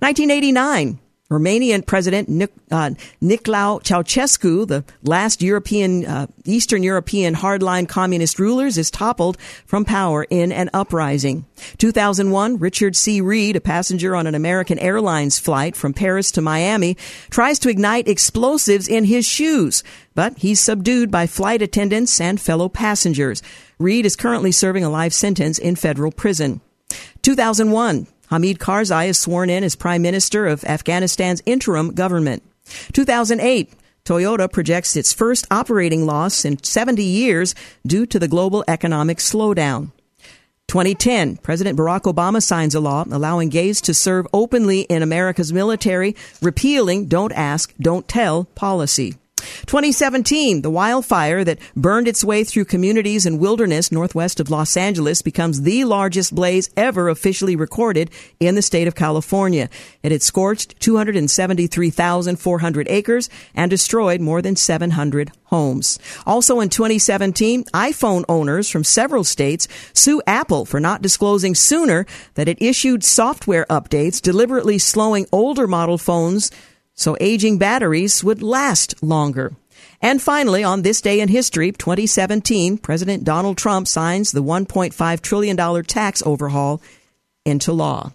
[0.00, 0.98] 1989,
[1.30, 8.78] Romanian President Nic- uh, Nicolae Ceausescu, the last European, uh, Eastern European hardline communist rulers,
[8.78, 9.36] is toppled
[9.66, 11.44] from power in an uprising.
[11.78, 13.20] 2001, Richard C.
[13.20, 16.96] Reid, a passenger on an American Airlines flight from Paris to Miami,
[17.28, 19.82] tries to ignite explosives in his shoes,
[20.14, 23.42] but he's subdued by flight attendants and fellow passengers.
[23.80, 26.60] Reid is currently serving a life sentence in federal prison.
[27.22, 32.42] 2001, Hamid Karzai is sworn in as Prime Minister of Afghanistan's interim government.
[32.92, 33.72] 2008,
[34.04, 37.54] Toyota projects its first operating loss in 70 years
[37.86, 39.90] due to the global economic slowdown.
[40.68, 46.16] 2010, President Barack Obama signs a law allowing gays to serve openly in America's military,
[46.42, 49.14] repealing Don't Ask, Don't Tell policy.
[49.66, 55.22] 2017, the wildfire that burned its way through communities and wilderness northwest of Los Angeles
[55.22, 59.68] becomes the largest blaze ever officially recorded in the state of California.
[60.02, 65.98] It had scorched 273,400 acres and destroyed more than 700 homes.
[66.26, 72.48] Also in 2017, iPhone owners from several states sue Apple for not disclosing sooner that
[72.48, 76.50] it issued software updates deliberately slowing older model phones
[76.96, 79.54] so aging batteries would last longer.
[80.02, 85.84] And finally, on this day in history, 2017, President Donald Trump signs the $1.5 trillion
[85.84, 86.82] tax overhaul
[87.44, 88.12] into law.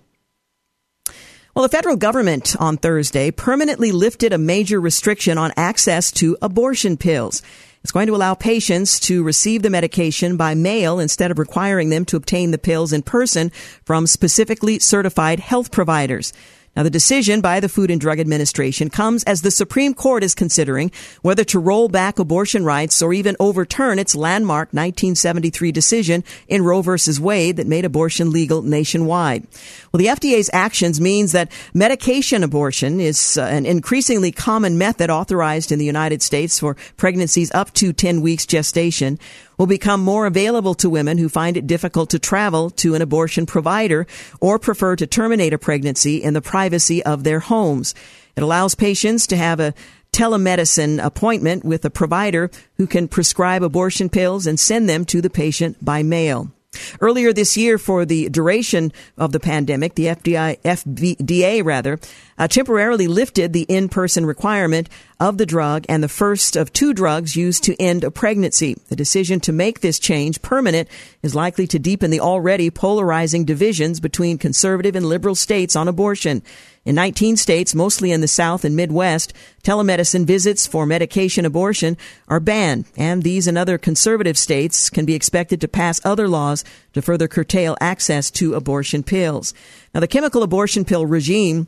[1.56, 6.96] Well, the federal government on Thursday permanently lifted a major restriction on access to abortion
[6.98, 7.42] pills.
[7.84, 12.06] It's going to allow patients to receive the medication by mail instead of requiring them
[12.06, 13.52] to obtain the pills in person
[13.84, 16.32] from specifically certified health providers.
[16.76, 20.34] Now, the decision by the Food and Drug Administration comes as the Supreme Court is
[20.34, 20.90] considering
[21.22, 26.82] whether to roll back abortion rights or even overturn its landmark 1973 decision in Roe
[26.82, 26.92] v.
[27.20, 29.46] Wade that made abortion legal nationwide.
[29.92, 35.74] Well, the FDA's actions means that medication abortion is uh, an increasingly common method authorized
[35.74, 39.20] in the United States for pregnancies up to 10 weeks gestation
[39.62, 43.46] will become more available to women who find it difficult to travel to an abortion
[43.46, 44.08] provider
[44.40, 47.94] or prefer to terminate a pregnancy in the privacy of their homes.
[48.36, 49.76] It allows patients to have a
[50.14, 55.30] telemedicine appointment with a provider who can prescribe abortion pills and send them to the
[55.30, 56.52] patient by mail.
[57.00, 62.00] Earlier this year, for the duration of the pandemic, the FDI, FDA rather,
[62.38, 64.90] uh, temporarily lifted the in-person requirement
[65.22, 68.76] of the drug and the first of two drugs used to end a pregnancy.
[68.90, 70.90] The decision to make this change permanent
[71.22, 76.42] is likely to deepen the already polarizing divisions between conservative and liberal states on abortion.
[76.86, 79.32] In 19 states, mostly in the South and Midwest,
[79.64, 85.14] telemedicine visits for medication abortion are banned, and these and other conservative states can be
[85.14, 89.54] expected to pass other laws to further curtail access to abortion pills.
[89.94, 91.68] Now, the chemical abortion pill regime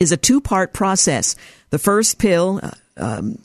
[0.00, 1.34] is a two part process.
[1.70, 3.38] The first pill, uh, um,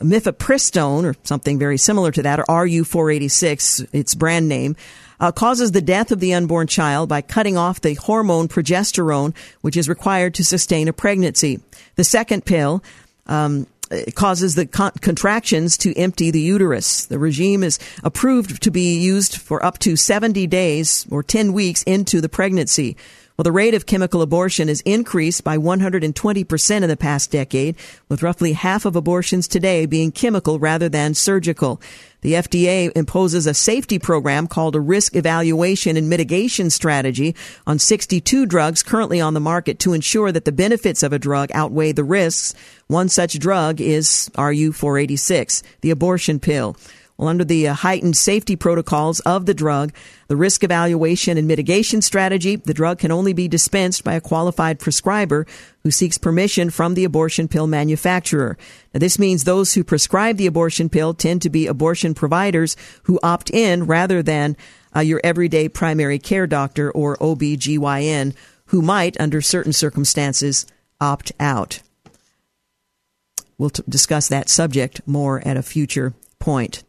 [0.00, 4.74] mifepristone, or something very similar to that, or RU486, its brand name,
[5.20, 9.76] uh, causes the death of the unborn child by cutting off the hormone progesterone, which
[9.76, 11.60] is required to sustain a pregnancy.
[11.94, 12.82] The second pill,
[13.28, 13.68] um,
[14.14, 17.04] causes the con- contractions to empty the uterus.
[17.06, 21.82] The regime is approved to be used for up to 70 days or 10 weeks
[21.82, 22.96] into the pregnancy.
[23.36, 27.76] Well, the rate of chemical abortion has increased by 120% in the past decade,
[28.08, 31.80] with roughly half of abortions today being chemical rather than surgical.
[32.20, 37.34] The FDA imposes a safety program called a risk evaluation and mitigation strategy
[37.66, 41.50] on 62 drugs currently on the market to ensure that the benefits of a drug
[41.54, 42.54] outweigh the risks.
[42.86, 46.76] One such drug is RU486, the abortion pill.
[47.16, 49.92] Well, under the uh, heightened safety protocols of the drug,
[50.28, 54.78] the risk evaluation and mitigation strategy, the drug can only be dispensed by a qualified
[54.78, 55.46] prescriber
[55.82, 58.56] who seeks permission from the abortion pill manufacturer.
[58.92, 63.20] Now, this means those who prescribe the abortion pill tend to be abortion providers who
[63.22, 64.56] opt in rather than
[64.94, 68.34] uh, your everyday primary care doctor or OBGYN
[68.66, 70.66] who might, under certain circumstances,
[71.00, 71.80] opt out.
[73.58, 76.82] We'll t- discuss that subject more at a future point.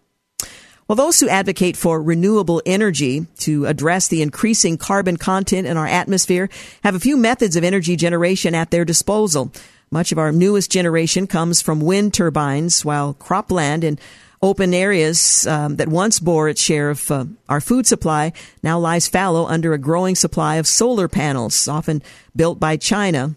[0.87, 5.87] Well, those who advocate for renewable energy to address the increasing carbon content in our
[5.87, 6.49] atmosphere
[6.83, 9.51] have a few methods of energy generation at their disposal.
[9.91, 13.99] Much of our newest generation comes from wind turbines, while cropland and
[14.41, 19.07] open areas um, that once bore its share of uh, our food supply now lies
[19.07, 22.03] fallow under a growing supply of solar panels, often
[22.35, 23.35] built by China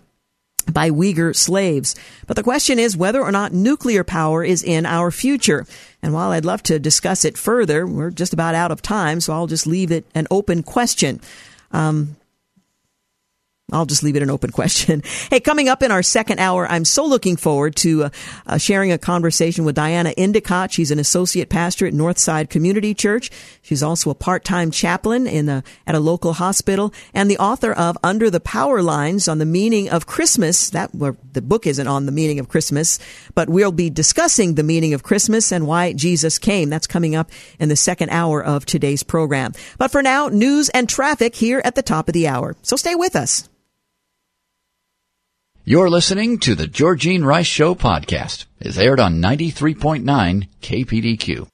[0.72, 1.94] by Uyghur slaves.
[2.26, 5.66] But the question is whether or not nuclear power is in our future.
[6.02, 9.32] And while I'd love to discuss it further, we're just about out of time, so
[9.32, 11.20] I'll just leave it an open question.
[11.72, 12.16] Um,
[13.72, 15.02] I'll just leave it an open question.
[15.28, 18.10] Hey, coming up in our second hour, I'm so looking forward to uh,
[18.46, 20.70] uh, sharing a conversation with Diana Endicott.
[20.70, 23.28] She's an associate pastor at Northside Community Church.
[23.62, 28.30] She's also a part-time chaplain in at a local hospital and the author of Under
[28.30, 30.70] the Power Lines on the Meaning of Christmas.
[30.70, 33.00] That well, the book isn't on the meaning of Christmas,
[33.34, 36.70] but we'll be discussing the meaning of Christmas and why Jesus came.
[36.70, 39.54] That's coming up in the second hour of today's program.
[39.76, 42.54] But for now, news and traffic here at the top of the hour.
[42.62, 43.48] So stay with us.
[45.68, 48.44] You're listening to the Georgene Rice Show podcast.
[48.60, 51.48] It's aired on 93.9 KPDQ.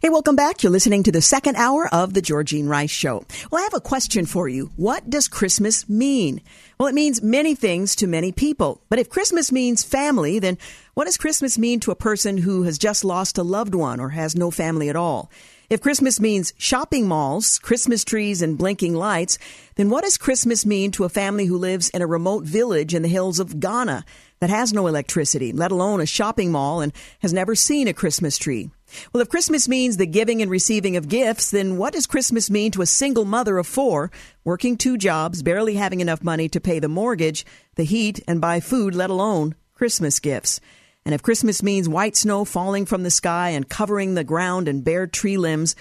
[0.00, 0.62] Hey, welcome back.
[0.62, 3.26] You're listening to the second hour of the Georgene Rice Show.
[3.50, 4.70] Well, I have a question for you.
[4.76, 6.40] What does Christmas mean?
[6.80, 8.80] Well, it means many things to many people.
[8.88, 10.56] But if Christmas means family, then
[10.94, 14.08] what does Christmas mean to a person who has just lost a loved one or
[14.08, 15.30] has no family at all?
[15.68, 19.36] If Christmas means shopping malls, Christmas trees, and blinking lights,
[19.74, 23.02] then what does Christmas mean to a family who lives in a remote village in
[23.02, 24.04] the hills of Ghana
[24.38, 28.38] that has no electricity, let alone a shopping mall, and has never seen a Christmas
[28.38, 28.70] tree?
[29.12, 32.70] Well, if Christmas means the giving and receiving of gifts, then what does Christmas mean
[32.70, 34.12] to a single mother of four,
[34.44, 37.44] working two jobs, barely having enough money to pay the mortgage,
[37.74, 40.60] the heat, and buy food, let alone Christmas gifts?
[41.06, 44.82] And if Christmas means white snow falling from the sky and covering the ground and
[44.82, 45.76] bare tree limbs,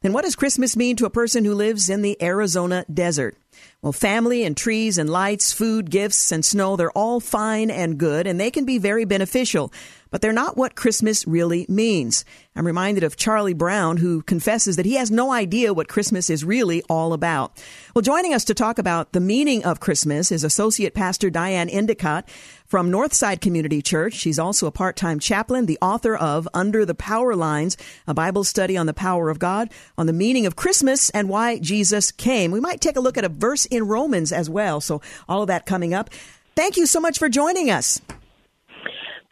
[0.00, 3.36] then what does Christmas mean to a person who lives in the Arizona desert?
[3.82, 8.26] Well, family and trees and lights, food, gifts, and snow, they're all fine and good,
[8.26, 9.70] and they can be very beneficial
[10.10, 12.24] but they're not what Christmas really means.
[12.56, 16.44] I'm reminded of Charlie Brown, who confesses that he has no idea what Christmas is
[16.44, 17.62] really all about.
[17.94, 22.28] Well, joining us to talk about the meaning of Christmas is Associate Pastor Diane Endicott
[22.66, 24.14] from Northside Community Church.
[24.14, 28.76] She's also a part-time chaplain, the author of Under the Power Lines, a Bible study
[28.76, 32.50] on the power of God, on the meaning of Christmas and why Jesus came.
[32.50, 34.80] We might take a look at a verse in Romans as well.
[34.80, 36.10] So all of that coming up.
[36.54, 38.00] Thank you so much for joining us.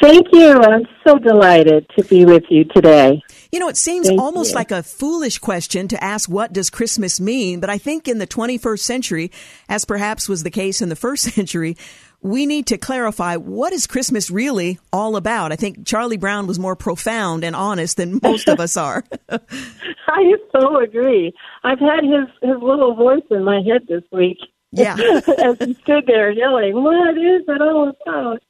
[0.01, 0.53] Thank you.
[0.53, 3.21] I'm so delighted to be with you today.
[3.51, 4.57] You know, it seems Thank almost you.
[4.57, 8.27] like a foolish question to ask what does Christmas mean, but I think in the
[8.27, 9.33] 21st century,
[9.69, 11.77] as perhaps was the case in the first century,
[12.23, 15.51] we need to clarify what is Christmas really all about.
[15.51, 19.05] I think Charlie Brown was more profound and honest than most of us are.
[19.31, 21.33] I so agree.
[21.65, 24.39] I've had his his little voice in my head this week.
[24.71, 24.97] Yeah.
[25.39, 28.43] As he stood there yelling, What is it all about?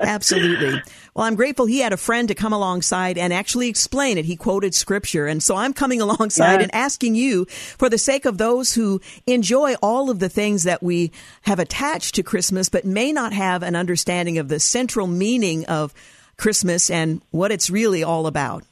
[0.00, 0.80] Absolutely.
[1.14, 4.24] Well, I'm grateful he had a friend to come alongside and actually explain it.
[4.24, 5.26] He quoted scripture.
[5.26, 9.74] And so I'm coming alongside and asking you, for the sake of those who enjoy
[9.82, 11.10] all of the things that we
[11.42, 15.92] have attached to Christmas, but may not have an understanding of the central meaning of
[16.36, 18.64] Christmas and what it's really all about.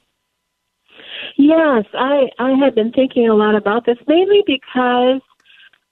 [1.37, 5.21] Yes, I, I have been thinking a lot about this, mainly because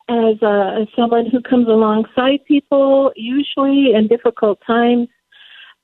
[0.09, 5.09] as, uh, as someone who comes alongside people, usually in difficult times.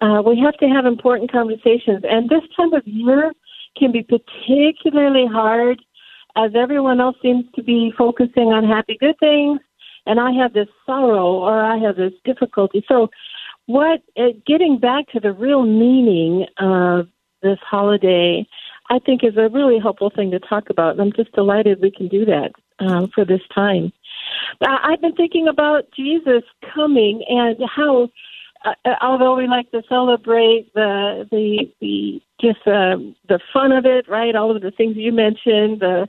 [0.01, 3.33] Uh, we have to have important conversations, and this time of year
[3.77, 5.81] can be particularly hard
[6.37, 9.61] as everyone else seems to be focusing on happy, good things,
[10.07, 12.85] and I have this sorrow or I have this difficulty.
[12.89, 13.09] So,
[13.67, 17.09] what uh, getting back to the real meaning of
[17.43, 18.47] this holiday,
[18.91, 21.91] I think is a really helpful thing to talk about, and I'm just delighted we
[21.91, 23.93] can do that uh, for this time.
[24.61, 26.43] Uh, I've been thinking about Jesus
[26.75, 28.09] coming and how,
[28.65, 32.97] uh, uh, although we like to celebrate the the the just uh,
[33.29, 34.35] the fun of it, right?
[34.35, 36.09] All of the things you mentioned, the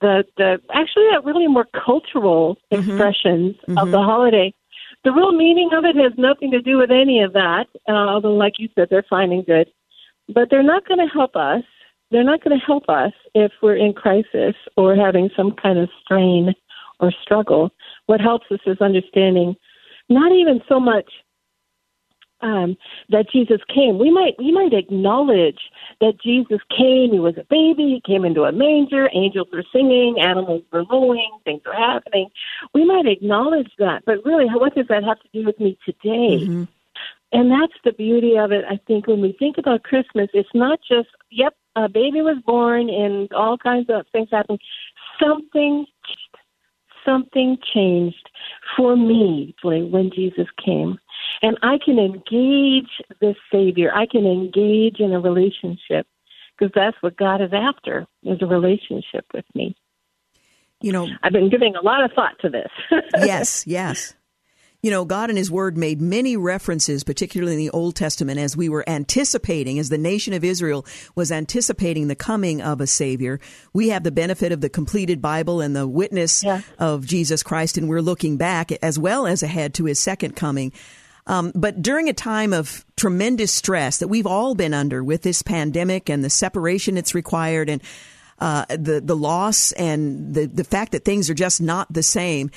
[0.00, 2.88] the the actually uh, really more cultural mm-hmm.
[2.88, 3.78] expressions mm-hmm.
[3.78, 4.52] of the holiday.
[5.04, 7.66] The real meaning of it has nothing to do with any of that.
[7.88, 9.68] Uh, although, like you said, they're fine and good,
[10.28, 11.62] but they're not going to help us.
[12.10, 15.90] They're not going to help us if we're in crisis or having some kind of
[16.02, 16.54] strain
[17.00, 17.70] or struggle.
[18.06, 19.56] What helps us is understanding
[20.08, 21.10] not even so much
[22.40, 22.76] um,
[23.08, 23.98] that Jesus came.
[23.98, 25.58] We might we might acknowledge
[26.00, 27.12] that Jesus came.
[27.12, 28.00] He was a baby.
[28.00, 29.08] He came into a manger.
[29.12, 30.16] Angels were singing.
[30.20, 31.30] Animals were lowing.
[31.44, 32.28] Things were happening.
[32.74, 36.44] We might acknowledge that, but really, what does that have to do with me today?
[36.44, 36.64] Mm-hmm.
[37.30, 38.64] And that's the beauty of it.
[38.68, 42.88] I think when we think about Christmas, it's not just yep, a baby was born
[42.88, 44.60] and all kinds of things happened.
[45.20, 45.86] Something
[47.04, 48.30] something changed
[48.76, 50.98] for me when Jesus came.
[51.42, 52.90] And I can engage
[53.20, 53.92] this Savior.
[53.94, 56.06] I can engage in a relationship
[56.58, 59.76] because that's what God is after is a relationship with me.
[60.80, 62.70] You know, I've been giving a lot of thought to this.
[63.18, 64.14] yes, yes.
[64.80, 68.56] You know, God and His Word made many references, particularly in the Old Testament, as
[68.56, 73.40] we were anticipating, as the nation of Israel was anticipating the coming of a Savior.
[73.72, 76.60] We have the benefit of the completed Bible and the witness yeah.
[76.78, 80.72] of Jesus Christ, and we're looking back as well as ahead to His second coming.
[81.26, 85.42] Um, but during a time of tremendous stress that we've all been under with this
[85.42, 87.82] pandemic and the separation it's required and
[88.40, 92.50] uh, the the loss and the the fact that things are just not the same,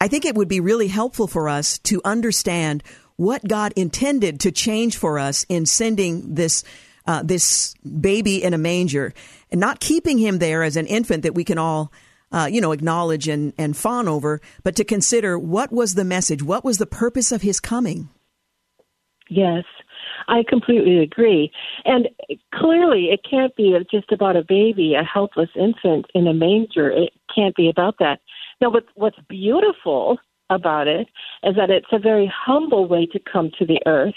[0.00, 2.82] I think it would be really helpful for us to understand
[3.16, 6.64] what God intended to change for us in sending this
[7.06, 9.12] uh, this baby in a manger
[9.50, 11.92] and not keeping him there as an infant that we can all
[12.32, 16.42] uh, you know acknowledge and, and fawn over, but to consider what was the message,
[16.42, 18.08] what was the purpose of his coming.
[19.28, 19.64] Yes,
[20.28, 21.52] I completely agree.
[21.84, 22.08] And
[22.54, 26.90] clearly, it can't be just about a baby, a helpless infant in a manger.
[26.90, 28.20] It can't be about that.
[28.60, 30.18] Now, what, what's beautiful
[30.50, 31.08] about it
[31.44, 34.14] is that it's a very humble way to come to the earth.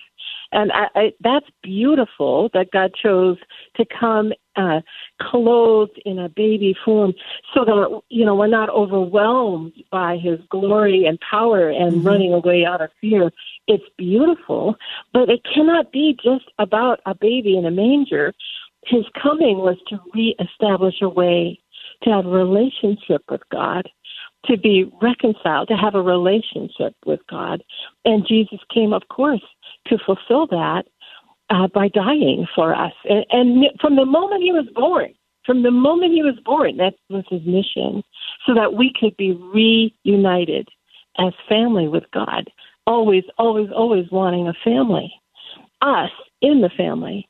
[0.52, 3.38] And I, I, that's beautiful that God chose
[3.76, 4.82] to come uh,
[5.20, 7.14] clothed in a baby form
[7.54, 12.08] so that, you know, we're not overwhelmed by his glory and power and mm-hmm.
[12.08, 13.32] running away out of fear.
[13.68, 14.76] It's beautiful,
[15.12, 18.34] but it cannot be just about a baby in a manger.
[18.86, 21.60] His coming was to reestablish a way
[22.04, 23.90] to have a relationship with God
[24.46, 27.64] to be reconciled, to have a relationship with God.
[28.06, 29.44] And Jesus came, of course,
[29.88, 30.84] to fulfill that
[31.50, 32.94] uh, by dying for us.
[33.06, 35.14] And, and from the moment he was born,
[35.46, 38.04] from the moment he was born, that was his mission,
[38.46, 40.70] so that we could be reunited
[41.18, 42.50] as family with God.
[42.88, 45.12] Always, always, always wanting a family.
[45.82, 47.28] Us in the family.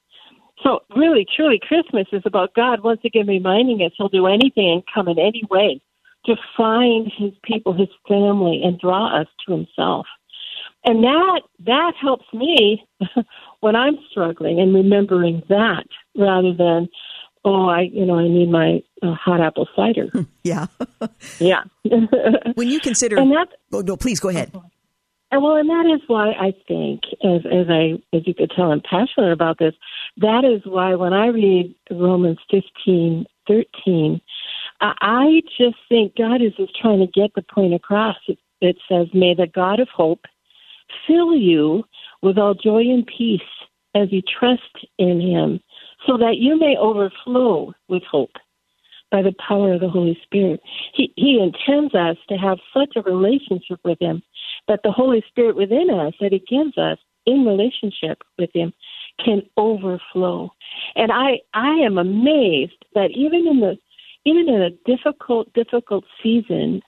[0.64, 4.84] So, really, truly, Christmas is about God once again reminding us He'll do anything and
[4.93, 5.82] come in any way
[6.26, 10.05] to find his people, his family, and draw us to himself.
[10.86, 12.86] And that that helps me
[13.61, 15.86] when I'm struggling and remembering that
[16.17, 16.89] rather than
[17.45, 20.09] oh I you know I need my uh, hot apple cider.
[20.43, 20.67] yeah.
[21.39, 21.63] yeah.
[22.55, 24.51] when you consider and that, oh, no please go ahead.
[25.32, 28.71] And well, and that is why I think, as as I as you could tell,
[28.71, 29.74] I'm passionate about this.
[30.17, 34.21] That is why when I read Romans fifteen thirteen,
[34.82, 38.17] I just think God is just trying to get the point across.
[38.28, 40.26] It, it says, May the God of hope
[41.07, 41.84] fill you
[42.21, 43.41] with all joy and peace
[43.95, 45.59] as you trust in him,
[46.07, 48.32] so that you may overflow with hope
[49.11, 50.59] by the power of the Holy Spirit.
[50.95, 54.24] He, he intends us to have such a relationship with him
[54.67, 58.74] that the Holy Spirit within us that he gives us in relationship with him
[59.24, 60.51] can overflow.
[60.95, 63.78] And I, I am amazed that even in the
[64.26, 66.82] even in a difficult, difficult season,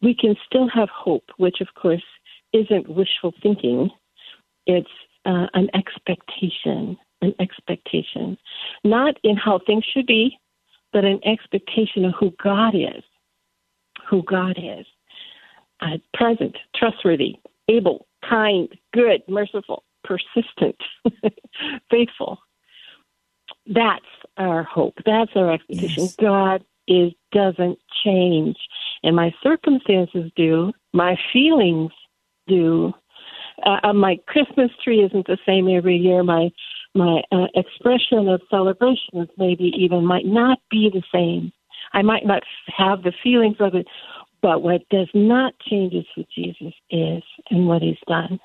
[0.00, 2.04] we can still have hope, which of course
[2.52, 3.90] isn't wishful thinking.
[4.66, 4.88] It's
[5.26, 8.38] uh, an expectation, an expectation,
[8.84, 10.38] not in how things should be,
[10.92, 13.02] but an expectation of who God is,
[14.08, 14.86] who God is.
[15.80, 17.36] Uh, present, trustworthy,
[17.68, 20.76] able, kind, good, merciful, persistent,
[21.90, 22.38] faithful.
[23.66, 24.04] That's
[24.38, 24.94] our hope.
[25.06, 26.04] That's our expectation.
[26.04, 26.16] Yes.
[26.16, 28.56] God is doesn't change.
[29.02, 31.92] And my circumstances do, my feelings
[32.48, 32.92] do.
[33.64, 36.22] Uh, uh, my Christmas tree isn't the same every year.
[36.24, 36.50] My
[36.94, 41.52] my uh, expression of celebrations maybe even might not be the same.
[41.92, 42.42] I might not
[42.76, 43.86] have the feelings of it
[44.42, 48.38] But what does not change is who Jesus is and what he's done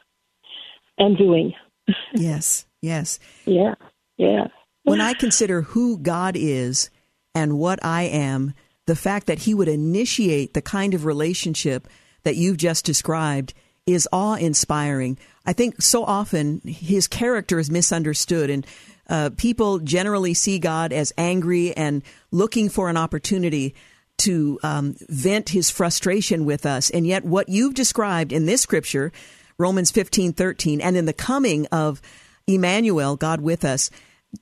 [0.97, 1.53] and doing.
[2.15, 3.19] yes, yes.
[3.45, 3.75] Yeah,
[4.17, 4.47] yeah.
[4.83, 6.89] When I consider who God is
[7.35, 8.53] and what I am,
[8.85, 11.87] the fact that he would initiate the kind of relationship
[12.23, 13.53] that you've just described
[13.85, 15.17] is awe inspiring.
[15.45, 18.65] I think so often his character is misunderstood and
[19.09, 23.75] uh, people generally see God as angry and looking for an opportunity
[24.19, 26.89] to um, vent his frustration with us.
[26.89, 29.11] And yet, what you've described in this scripture,
[29.57, 32.01] Romans 15 13, and in the coming of
[32.47, 33.89] Emmanuel, God with us,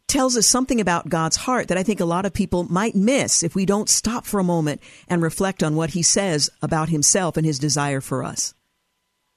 [0.07, 3.43] tells us something about God's heart that I think a lot of people might miss
[3.43, 7.37] if we don't stop for a moment and reflect on what he says about himself
[7.37, 8.53] and his desire for us.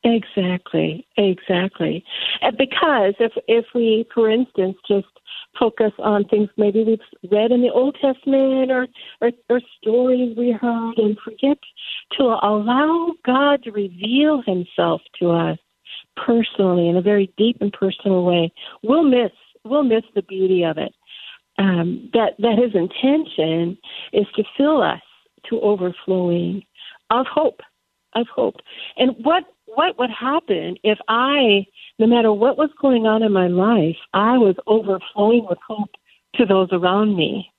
[0.04, 2.04] Exactly, exactly.
[2.42, 5.06] Uh, because if if we, for instance, just
[5.58, 8.86] focus on things maybe we've read in the Old Testament or,
[9.20, 11.58] or, or stories we heard and forget
[12.18, 15.58] to allow God to reveal himself to us
[16.16, 18.52] personally in a very deep and personal way,
[18.82, 19.32] we'll miss
[19.64, 20.94] we'll miss the beauty of it.
[21.56, 23.78] Um, that that his intention
[24.12, 25.00] is to fill us
[25.50, 26.64] to overflowing
[27.10, 27.60] of hope,
[28.14, 28.56] of hope.
[28.96, 31.66] And what what would happen if I,
[31.98, 35.90] no matter what was going on in my life, I was overflowing with hope
[36.36, 37.50] to those around me?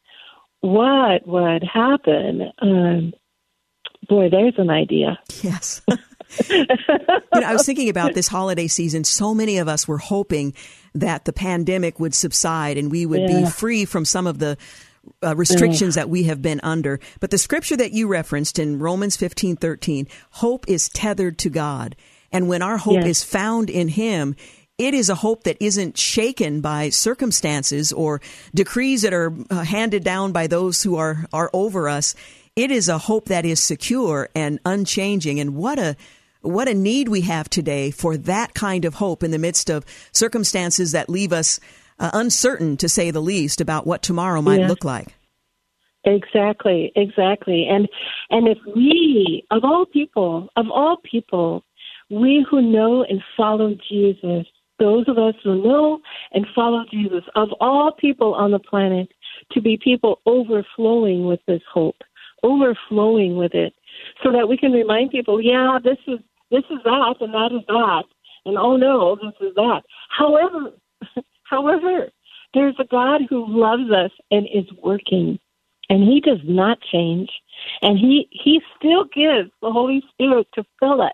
[0.62, 2.52] What would happen?
[2.62, 3.14] Um,
[4.08, 5.20] boy, there's an idea.
[5.42, 5.82] Yes.
[6.50, 6.66] you
[7.42, 9.04] know, I was thinking about this holiday season.
[9.04, 10.54] So many of us were hoping
[10.94, 13.42] that the pandemic would subside and we would yeah.
[13.42, 14.58] be free from some of the
[15.24, 17.00] uh, restrictions that we have been under.
[17.20, 21.96] But the scripture that you referenced in Romans 15, 13, hope is tethered to God.
[22.32, 23.06] And when our hope yes.
[23.06, 24.36] is found in Him,
[24.78, 28.20] it is a hope that isn't shaken by circumstances or
[28.54, 32.14] decrees that are uh, handed down by those who are, are over us.
[32.56, 35.40] It is a hope that is secure and unchanging.
[35.40, 35.96] And what a,
[36.46, 39.86] what a need we have today for that kind of hope in the midst of
[40.12, 41.60] circumstances that leave us
[42.00, 44.68] uh, uncertain, to say the least, about what tomorrow might yeah.
[44.68, 45.16] look like.
[46.06, 47.68] Exactly, exactly.
[47.68, 47.88] And
[48.30, 51.64] and if we, of all people, of all people,
[52.10, 54.46] we who know and follow Jesus,
[54.78, 56.00] those of us who know
[56.32, 59.10] and follow Jesus, of all people on the planet,
[59.54, 61.98] to be people overflowing with this hope,
[62.44, 63.74] overflowing with it,
[64.24, 66.20] so that we can remind people, yeah, this is
[66.52, 68.04] this is that and that is that,
[68.46, 69.82] and oh no, this is that.
[70.10, 70.72] However,
[71.44, 72.10] However,
[72.54, 75.40] there's a God who loves us and is working,
[75.90, 77.30] and He does not change,
[77.82, 81.12] and He He still gives the Holy Spirit to fill us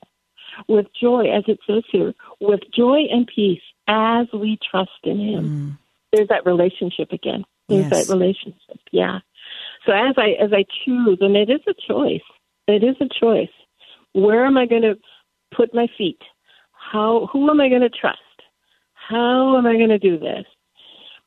[0.67, 5.43] with joy, as it says here, with joy and peace as we trust in Him.
[5.43, 5.77] Mm.
[6.13, 7.43] There's that relationship again.
[7.69, 8.07] There's yes.
[8.07, 8.79] that relationship.
[8.91, 9.19] Yeah.
[9.85, 12.21] So as I as I choose, and it is a choice.
[12.67, 13.49] It is a choice.
[14.13, 14.97] Where am I going to
[15.55, 16.21] put my feet?
[16.71, 18.19] How who am I going to trust?
[19.11, 20.45] how am I going to do this?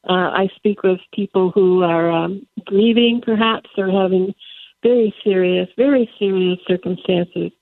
[0.08, 4.34] Uh, I speak with people who are um, grieving, perhaps, or having
[4.82, 7.52] very serious, very serious circumstances.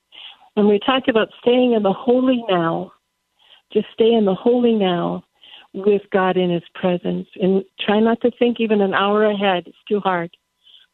[0.55, 2.91] And we talked about staying in the holy now.
[3.71, 5.23] Just stay in the holy now
[5.73, 7.27] with God in His presence.
[7.41, 9.63] And try not to think even an hour ahead.
[9.67, 10.35] It's too hard.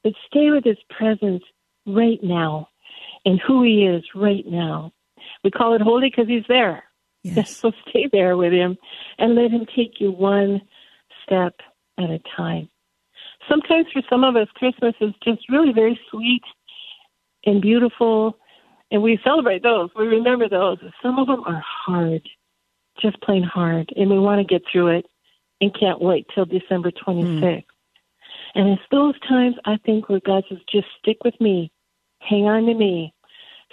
[0.03, 1.43] But stay with His presence
[1.85, 2.69] right now
[3.25, 4.93] and who He is right now.
[5.43, 6.83] We call it holy because He's there.
[7.23, 7.55] Yes.
[7.59, 8.77] So stay there with him
[9.17, 10.61] and let him take you one
[11.23, 11.55] step
[11.97, 12.69] at a time.
[13.49, 16.43] Sometimes for some of us, Christmas is just really very sweet
[17.45, 18.37] and beautiful,
[18.91, 19.89] and we celebrate those.
[19.97, 20.77] We remember those.
[21.01, 22.21] Some of them are hard,
[23.01, 25.05] just plain hard, and we want to get through it
[25.61, 27.41] and can't wait till December 26th.
[27.41, 27.63] Mm.
[28.55, 31.71] And it's those times I think where God says, just stick with me,
[32.19, 33.13] hang on to me,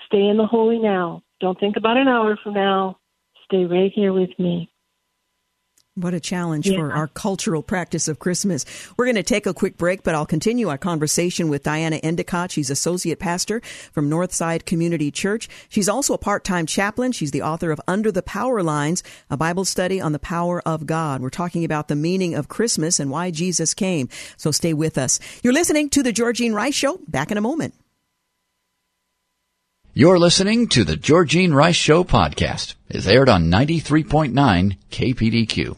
[0.07, 1.23] stay in the holy now.
[1.41, 2.99] Don't think about an hour from now
[3.47, 4.71] stay right here with me.
[5.95, 6.77] What a challenge yeah.
[6.77, 8.67] for our cultural practice of Christmas.
[8.99, 12.51] We're going to take a quick break, but I'll continue our conversation with Diana Endicott.
[12.51, 13.63] She's associate pastor
[13.93, 15.49] from Northside Community Church.
[15.71, 17.13] She's also a part-time chaplain.
[17.13, 20.85] She's the author of Under the Power Lines, a Bible study on the power of
[20.85, 21.23] God.
[21.23, 24.11] We're talking about the meaning of Christmas and why Jesus came.
[24.37, 25.19] So stay with us.
[25.43, 27.01] You're listening to the Georgene Rice Show.
[27.09, 27.73] Back in a moment.
[29.99, 32.75] You're listening to the Georgene Rice Show podcast.
[32.91, 35.75] It's aired on 93.9 KPDQ.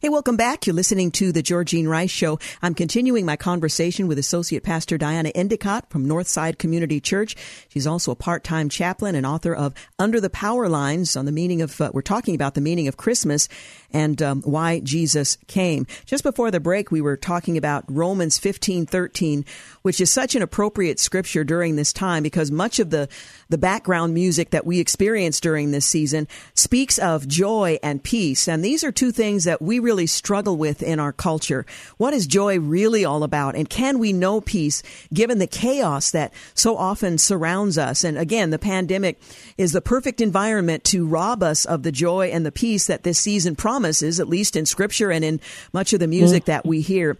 [0.00, 0.66] Hey, welcome back.
[0.66, 2.38] You're listening to the Georgene Rice Show.
[2.62, 7.34] I'm continuing my conversation with Associate Pastor Diana Endicott from Northside Community Church.
[7.68, 11.60] She's also a part-time chaplain and author of Under the Power Lines on the meaning
[11.60, 13.48] of, uh, we're talking about the meaning of Christmas
[13.92, 15.86] and um, why Jesus came.
[16.04, 19.44] Just before the break, we were talking about Romans 15:13,
[19.82, 23.08] which is such an appropriate scripture during this time because much of the
[23.48, 28.64] the background music that we experience during this season speaks of joy and peace, and
[28.64, 31.64] these are two things that we really struggle with in our culture.
[31.96, 34.82] What is joy really all about, and can we know peace
[35.12, 38.04] given the chaos that so often surrounds us?
[38.04, 39.20] And again, the pandemic
[39.56, 43.18] is the perfect environment to rob us of the joy and the peace that this
[43.18, 45.40] season promises, at least in scripture and in
[45.72, 46.46] much of the music mm.
[46.46, 47.16] that we hear.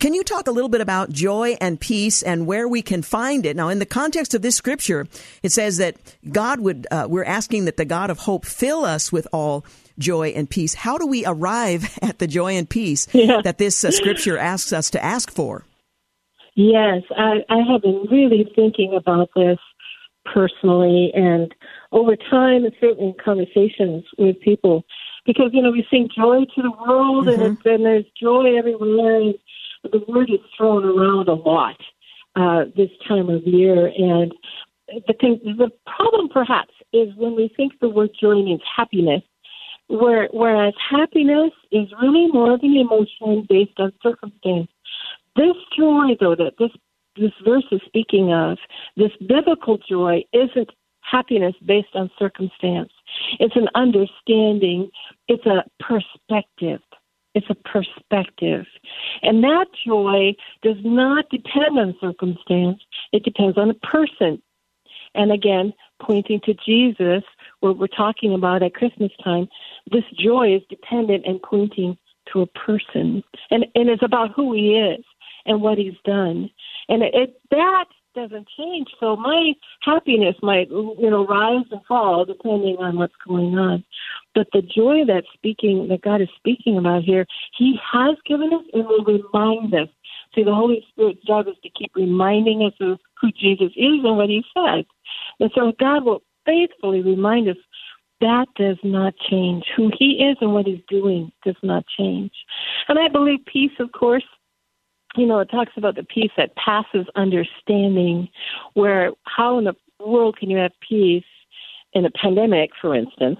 [0.00, 3.46] Can you talk a little bit about joy and peace and where we can find
[3.46, 3.56] it?
[3.56, 5.06] Now, in the context of this scripture,
[5.42, 5.96] it says that
[6.30, 9.64] God would, uh, we're asking that the God of hope fill us with all
[9.98, 10.74] joy and peace.
[10.74, 13.40] How do we arrive at the joy and peace yeah.
[13.42, 15.64] that this uh, scripture asks us to ask for?
[16.54, 19.58] Yes, I, I have been really thinking about this
[20.32, 21.54] personally and
[21.92, 24.84] over time and certainly in conversations with people
[25.26, 27.42] because you know we sing joy to the world mm-hmm.
[27.42, 29.34] and, and there's joy everywhere and
[29.92, 31.76] the word is thrown around a lot
[32.36, 34.32] uh, this time of year and
[35.06, 39.22] the thing the problem perhaps is when we think the word joy means happiness
[39.88, 44.68] where, whereas happiness is really more of an emotion based on circumstance.
[45.36, 46.70] This joy, though, that this
[47.16, 48.58] this verse is speaking of,
[48.98, 50.68] this biblical joy, isn't
[51.00, 52.92] happiness based on circumstance.
[53.38, 54.90] It's an understanding.
[55.28, 56.80] It's a perspective.
[57.34, 58.64] It's a perspective.
[59.22, 62.80] And that joy does not depend on circumstance.
[63.12, 64.42] It depends on a person.
[65.14, 67.22] And again, pointing to Jesus,
[67.60, 69.48] what we're talking about at Christmas time,
[69.90, 71.96] this joy is dependent and pointing
[72.32, 73.22] to a person.
[73.50, 75.04] And, and it's about who he is
[75.46, 76.50] and what he's done.
[76.88, 77.86] And it, it that
[78.16, 78.88] doesn't change.
[78.98, 79.52] So my
[79.82, 83.84] happiness might, you know, rise and fall depending on what's going on.
[84.34, 88.64] But the joy that's speaking, that God is speaking about here, He has given us
[88.72, 89.88] and will remind us.
[90.34, 94.16] See, the Holy Spirit's job is to keep reminding us of who Jesus is and
[94.16, 94.84] what He said.
[95.38, 97.56] And so God will faithfully remind us
[98.20, 99.64] that does not change.
[99.76, 102.32] Who He is and what He's doing does not change.
[102.88, 104.24] And I believe peace, of course,
[105.16, 108.28] you know, it talks about the peace that passes understanding,
[108.74, 111.24] where how in the world can you have peace
[111.92, 113.38] in a pandemic, for instance,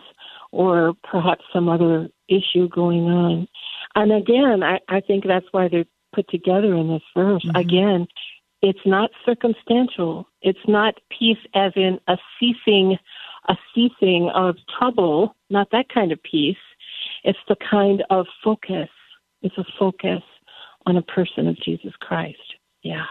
[0.53, 3.49] or perhaps some other issue going on?
[3.95, 7.45] And again, I, I think that's why they're put together in this verse.
[7.45, 7.57] Mm-hmm.
[7.57, 8.07] Again,
[8.62, 10.27] it's not circumstantial.
[10.43, 12.99] It's not peace as in a ceasing,
[13.49, 15.37] a ceasing of trouble.
[15.51, 16.57] Not that kind of peace.
[17.22, 18.89] It's the kind of focus.
[19.43, 20.22] It's a focus
[20.87, 22.39] on a person of Jesus Christ.
[22.82, 23.05] Yeah.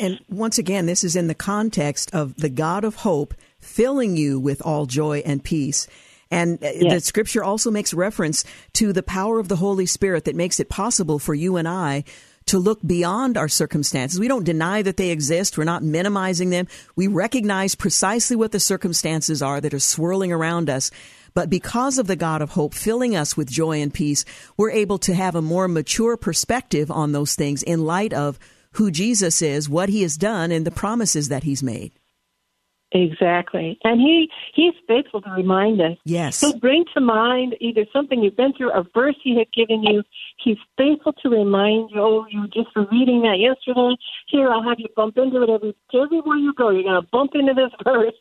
[0.00, 4.40] And once again, this is in the context of the God of hope filling you
[4.40, 5.86] with all joy and peace.
[6.30, 6.92] And uh, yes.
[6.92, 8.44] the scripture also makes reference
[8.74, 12.04] to the power of the Holy Spirit that makes it possible for you and I
[12.46, 14.20] to look beyond our circumstances.
[14.20, 15.56] We don't deny that they exist.
[15.56, 16.66] We're not minimizing them.
[16.94, 20.90] We recognize precisely what the circumstances are that are swirling around us.
[21.34, 24.24] But because of the God of hope filling us with joy and peace,
[24.56, 28.38] we're able to have a more mature perspective on those things in light of
[28.72, 31.92] who Jesus is, what he has done, and the promises that he's made.
[32.94, 33.76] Exactly.
[33.82, 35.98] And he he's faithful to remind us.
[36.04, 36.40] Yes.
[36.40, 40.04] He'll bring to mind either something you've been through, a verse he had given you.
[40.38, 43.96] He's faithful to remind you, oh, you just were reading that yesterday.
[44.28, 46.70] Here, I'll have you bump into it every everywhere you go.
[46.70, 48.14] You're gonna bump into this verse.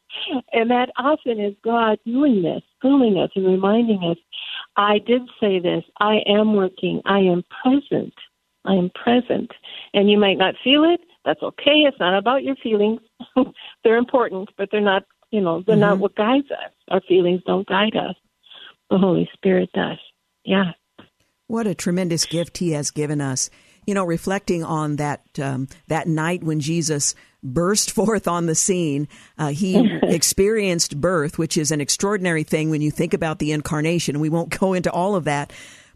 [0.52, 4.18] And that often is God doing this, filling us and reminding us,
[4.76, 8.14] I did say this, I am working, I am present.
[8.66, 9.52] I am present.
[9.94, 11.86] And you might not feel it, that's okay.
[11.88, 13.02] It's not about your feelings.
[13.84, 15.82] they're important, but they're not, you know, they're mm-hmm.
[15.82, 16.72] not what guides us.
[16.90, 18.16] Our feelings don't guide us.
[18.90, 19.98] The Holy Spirit does.
[20.44, 20.74] Yeah.
[21.48, 23.50] What a tremendous gift He has given us.
[23.86, 29.08] You know, reflecting on that um, that night when Jesus burst forth on the scene,
[29.38, 34.20] uh, he experienced birth, which is an extraordinary thing when you think about the incarnation.
[34.20, 35.52] We won't go into all of that,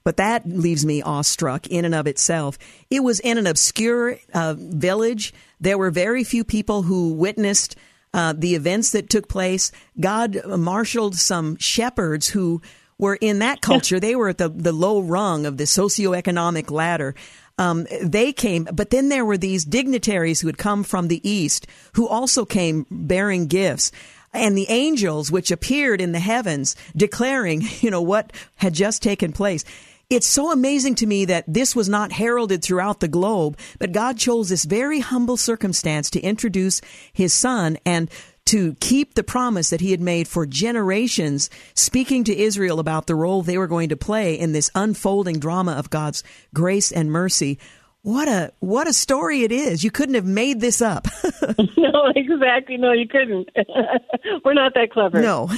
[0.08, 2.58] but that leaves me awestruck in and of itself.
[2.90, 5.34] It was in an obscure uh, village.
[5.60, 7.76] There were very few people who witnessed
[8.14, 9.70] uh, the events that took place.
[10.00, 12.62] God marshaled some shepherds who
[12.98, 14.00] were in that culture.
[14.00, 17.14] They were at the, the low rung of the socioeconomic ladder.
[17.58, 21.68] Um, they came, but then there were these dignitaries who had come from the east
[21.96, 23.92] who also came bearing gifts
[24.34, 29.34] and the angels which appeared in the heavens declaring, you know, what had just taken
[29.34, 29.66] place
[30.10, 34.18] it's so amazing to me that this was not heralded throughout the globe, but God
[34.18, 36.82] chose this very humble circumstance to introduce
[37.12, 38.10] his son and
[38.46, 43.16] to keep the promise that he had made for generations, speaking to Israel about the
[43.16, 47.60] role they were going to play in this unfolding drama of God's grace and mercy.
[48.04, 49.84] What a what a story it is.
[49.84, 51.10] You couldn't have made this up.
[51.78, 52.78] no, exactly.
[52.78, 53.50] No, you couldn't.
[54.46, 55.22] We're not that clever.
[55.22, 55.50] No.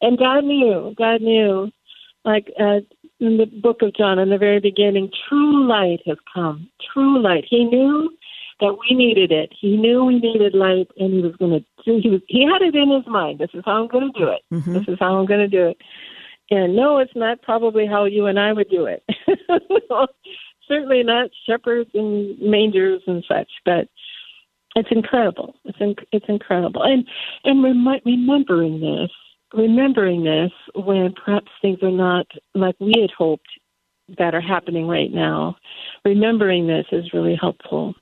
[0.00, 0.92] and God knew.
[0.98, 1.70] God knew.
[2.26, 2.80] Like uh,
[3.20, 6.68] in the book of John, in the very beginning, true light has come.
[6.92, 7.44] True light.
[7.48, 8.10] He knew
[8.60, 9.52] that we needed it.
[9.58, 12.00] He knew we needed light, and he was going to do.
[12.02, 12.20] He was.
[12.28, 13.38] He had it in his mind.
[13.38, 14.42] This is how I'm going to do it.
[14.52, 14.74] Mm-hmm.
[14.74, 15.78] This is how I'm going to do it.
[16.50, 19.02] And no, it's not probably how you and I would do it.
[20.68, 23.88] Certainly not shepherds and mangers and such, but
[24.74, 25.54] it's incredible.
[25.64, 26.82] It's inc- it's incredible.
[26.82, 27.06] And
[27.44, 29.10] and rem- remembering this,
[29.54, 33.48] remembering this when perhaps things are not like we had hoped
[34.18, 35.56] that are happening right now.
[36.04, 37.94] Remembering this is really helpful.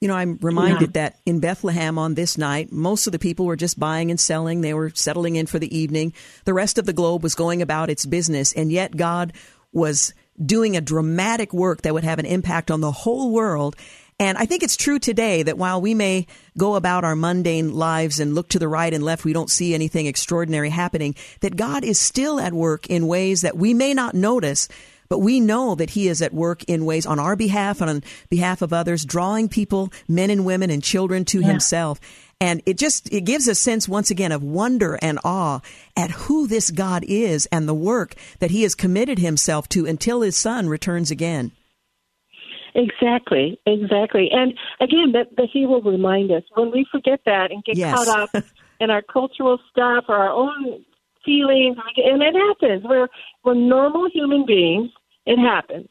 [0.00, 1.02] You know, I'm reminded yeah.
[1.02, 4.60] that in Bethlehem on this night, most of the people were just buying and selling.
[4.60, 6.12] They were settling in for the evening.
[6.44, 9.32] The rest of the globe was going about its business, and yet God
[9.72, 13.76] was doing a dramatic work that would have an impact on the whole world.
[14.20, 18.18] And I think it's true today that while we may go about our mundane lives
[18.18, 21.84] and look to the right and left, we don't see anything extraordinary happening, that God
[21.84, 24.68] is still at work in ways that we may not notice,
[25.08, 28.04] but we know that He is at work in ways on our behalf and on
[28.28, 31.46] behalf of others, drawing people, men and women and children to yeah.
[31.46, 32.00] Himself.
[32.40, 35.60] And it just, it gives a sense once again of wonder and awe
[35.96, 40.22] at who this God is and the work that he has committed himself to until
[40.22, 41.52] his son returns again.
[42.74, 44.28] Exactly, exactly.
[44.30, 47.94] And again, that, that he will remind us when we forget that and get yes.
[47.94, 48.44] caught up
[48.80, 50.84] in our cultural stuff or our own
[51.24, 52.84] feelings, and it happens.
[52.84, 53.08] We're,
[53.44, 54.90] we're normal human beings.
[55.26, 55.88] It happens.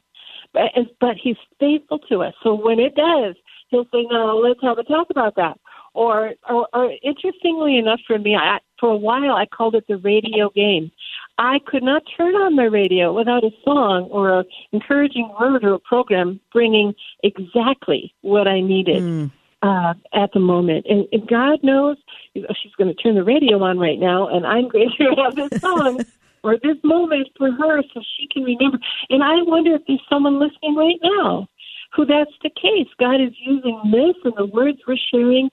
[0.53, 2.33] But, but he's faithful to us.
[2.41, 3.35] So when it does,
[3.69, 5.59] he'll say, no, let's have a talk about that.
[5.93, 9.97] Or, or, or interestingly enough for me, I, for a while I called it the
[9.97, 10.91] radio game.
[11.37, 15.73] I could not turn on my radio without a song or an encouraging word or
[15.73, 19.31] a program bringing exactly what I needed mm.
[19.61, 20.85] uh, at the moment.
[20.89, 21.97] And, and God knows
[22.33, 25.61] she's going to turn the radio on right now, and I'm going to have this
[25.61, 26.03] song
[26.43, 28.79] or this moment for her so she can remember.
[29.09, 31.47] And I wonder if there's someone listening right now
[31.93, 32.87] who that's the case.
[32.99, 35.49] God is using this and the words we're sharing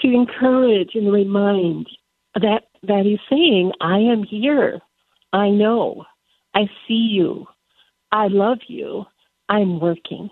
[0.00, 1.86] to encourage and remind
[2.34, 4.80] that that he's saying, I am here.
[5.32, 6.04] I know.
[6.54, 7.46] I see you.
[8.10, 9.04] I love you.
[9.48, 10.30] I'm working.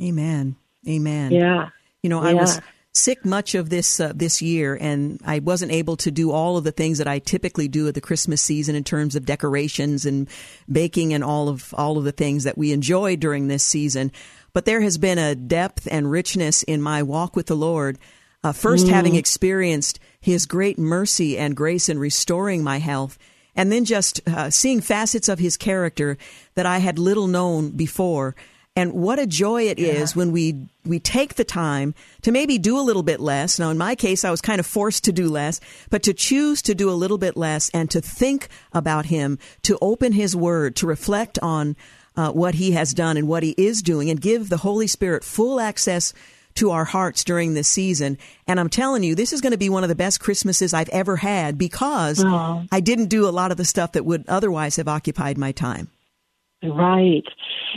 [0.00, 0.56] Amen.
[0.88, 1.32] Amen.
[1.32, 1.68] Yeah.
[2.02, 2.30] You know, yeah.
[2.30, 2.60] I was
[2.92, 6.64] sick much of this uh, this year, and I wasn't able to do all of
[6.64, 10.28] the things that I typically do at the Christmas season in terms of decorations and
[10.70, 14.12] baking and all of all of the things that we enjoy during this season.
[14.52, 17.98] But there has been a depth and richness in my walk with the Lord
[18.44, 18.90] uh, first, mm.
[18.90, 23.18] having experienced His great mercy and grace in restoring my health,
[23.54, 26.16] and then just uh, seeing facets of His character
[26.54, 28.34] that I had little known before.
[28.74, 29.92] And what a joy it yeah.
[29.92, 33.58] is when we we take the time to maybe do a little bit less.
[33.58, 36.62] Now, in my case, I was kind of forced to do less, but to choose
[36.62, 40.74] to do a little bit less and to think about Him, to open His Word,
[40.76, 41.76] to reflect on
[42.16, 45.22] uh, what He has done and what He is doing, and give the Holy Spirit
[45.22, 46.14] full access
[46.54, 48.18] to our hearts during this season.
[48.46, 50.88] And I'm telling you, this is going to be one of the best Christmases I've
[50.90, 52.22] ever had because.
[52.70, 55.88] I didn't do a lot of the stuff that would otherwise have occupied my time.
[56.62, 57.24] Right.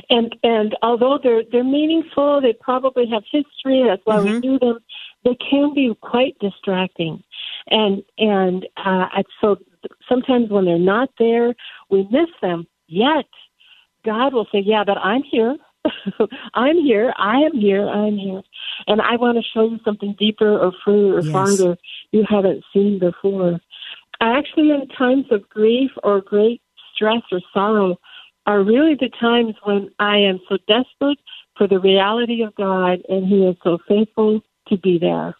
[0.09, 4.33] And and although they're they're meaningful, they probably have history, that's why mm-hmm.
[4.35, 4.79] we do them,
[5.23, 7.23] they can be quite distracting.
[7.67, 9.07] And and uh
[9.41, 9.57] so
[10.07, 11.55] sometimes when they're not there,
[11.89, 12.67] we miss them.
[12.87, 13.25] Yet
[14.03, 15.57] God will say, Yeah, but I'm here.
[16.53, 17.13] I'm here.
[17.17, 17.87] I am here.
[17.87, 18.41] I'm here.
[18.87, 21.31] And I want to show you something deeper or further or yes.
[21.31, 21.77] farther
[22.11, 23.59] you haven't seen before.
[24.21, 26.61] Actually, in times of grief or great
[26.93, 27.97] stress or sorrow,
[28.45, 31.17] are really the times when I am so desperate
[31.57, 35.35] for the reality of God and He is so faithful to be there.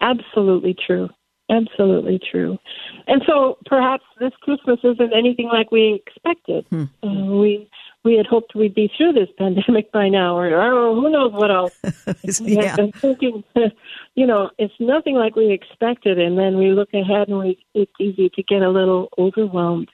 [0.00, 1.08] Absolutely true.
[1.50, 2.58] Absolutely true.
[3.06, 6.64] And so perhaps this Christmas isn't anything like we expected.
[6.70, 6.84] Hmm.
[7.02, 7.68] Uh, we
[8.04, 11.50] we had hoped we'd be through this pandemic by now, or, or who knows what
[11.50, 11.74] else.
[12.40, 12.76] yeah.
[12.78, 13.42] I'm thinking,
[14.14, 17.92] you know, it's nothing like we expected, and then we look ahead and we, it's
[18.00, 19.88] easy to get a little overwhelmed.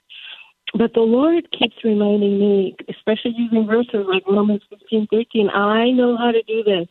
[0.75, 5.51] But the Lord keeps reminding me, especially using verses like Romans fifteen thirteen.
[5.51, 6.87] I know how to do this.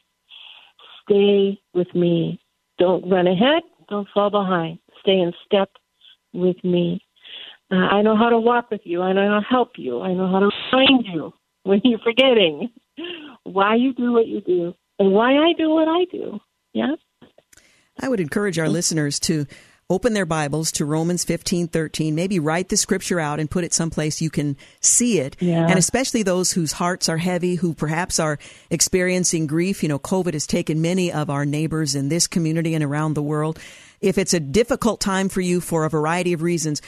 [1.04, 2.42] Stay with me.
[2.78, 3.64] Don't run ahead.
[3.90, 4.80] Don't fall behind.
[5.02, 5.70] Stay in step
[6.34, 7.02] with me.
[7.72, 9.02] Uh, I know how to walk with you.
[9.02, 10.02] I know how to help you.
[10.02, 11.34] I know how to remind you
[11.64, 12.70] when you're forgetting
[13.44, 16.40] why you do what you do and why I do what I do.
[16.74, 16.96] Yeah.
[18.00, 19.46] I would encourage our listeners to
[19.92, 23.74] open their Bibles to Romans 15, 13, maybe write the scripture out and put it
[23.74, 25.36] someplace you can see it.
[25.40, 25.66] Yeah.
[25.68, 28.38] And especially those whose hearts are heavy, who perhaps are
[28.70, 29.82] experiencing grief.
[29.82, 33.24] You know, COVID has taken many of our neighbors in this community and around the
[33.24, 33.58] world.
[34.00, 36.84] If it's a difficult time for you for a variety of reasons,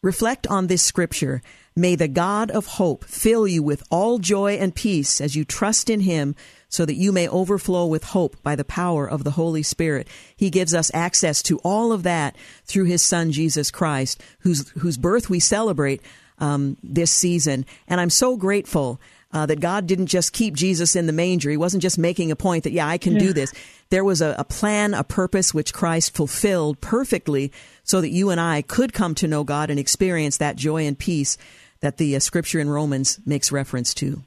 [0.00, 1.42] reflect on this scripture.
[1.74, 5.90] May the God of hope fill you with all joy and peace as you trust
[5.90, 6.36] in him
[6.74, 10.08] so that you may overflow with hope by the power of the Holy Spirit.
[10.36, 14.96] He gives us access to all of that through his son, Jesus Christ, whose, whose
[14.96, 16.02] birth we celebrate
[16.38, 17.64] um, this season.
[17.86, 19.00] And I'm so grateful
[19.32, 21.48] uh, that God didn't just keep Jesus in the manger.
[21.48, 23.20] He wasn't just making a point that, yeah, I can yeah.
[23.20, 23.52] do this.
[23.90, 27.52] There was a, a plan, a purpose which Christ fulfilled perfectly
[27.84, 30.98] so that you and I could come to know God and experience that joy and
[30.98, 31.38] peace
[31.80, 34.22] that the uh, scripture in Romans makes reference to.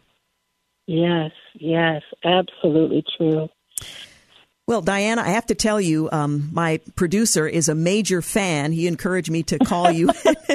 [0.88, 3.49] Yes, yes, absolutely true.
[4.68, 8.74] Well, Diana, I have to tell you, um, my producer is a major fan.
[8.74, 10.09] He encouraged me to call you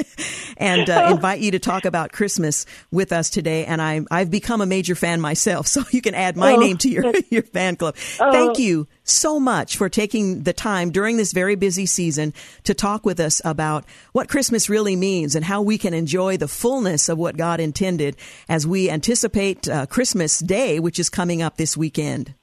[0.57, 3.65] and uh, invite you to talk about Christmas with us today.
[3.65, 6.57] And I, I've become a major fan myself, so you can add my oh.
[6.57, 7.95] name to your, your fan club.
[8.19, 8.31] Oh.
[8.31, 12.35] Thank you so much for taking the time during this very busy season
[12.65, 16.47] to talk with us about what Christmas really means and how we can enjoy the
[16.47, 18.15] fullness of what God intended
[18.47, 22.35] as we anticipate uh, Christmas Day, which is coming up this weekend.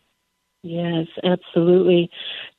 [0.63, 2.11] Yes, absolutely.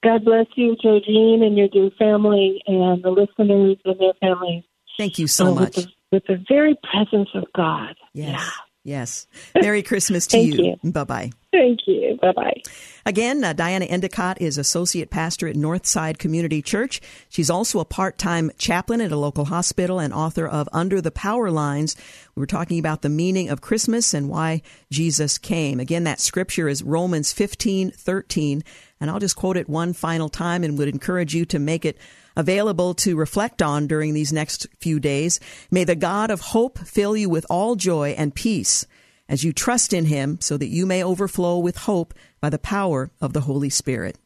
[0.04, 4.64] God bless you, Georgene, and your dear family, and the listeners and their families.
[4.97, 5.76] Thank you so uh, much.
[5.76, 7.95] With the, with the, very presence of God.
[8.14, 8.39] Yes.
[8.39, 8.49] Yeah.
[8.84, 9.27] Yes.
[9.61, 10.77] Merry Christmas to you.
[10.84, 10.91] you.
[10.91, 11.32] Bye bye.
[11.51, 12.17] Thank you.
[12.21, 12.61] Bye bye.
[13.05, 17.01] Again, uh, Diana Endicott is associate pastor at Northside Community Church.
[17.29, 21.11] She's also a part time chaplain at a local hospital and author of Under the
[21.11, 21.95] Power Lines.
[22.36, 25.79] We were talking about the meaning of Christmas and why Jesus came.
[25.79, 28.63] Again, that scripture is Romans 15 13.
[28.99, 31.97] And I'll just quote it one final time and would encourage you to make it
[32.36, 35.39] available to reflect on during these next few days.
[35.69, 38.86] May the God of hope fill you with all joy and peace
[39.27, 43.11] as you trust in him so that you may overflow with hope by the power
[43.21, 44.17] of the Holy Spirit.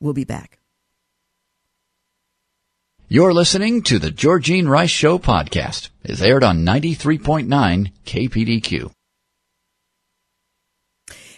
[0.00, 0.58] We'll be back.
[3.10, 5.88] You're listening to the Georgene Rice Show podcast.
[6.04, 8.90] It's aired on 93.9 KPDQ.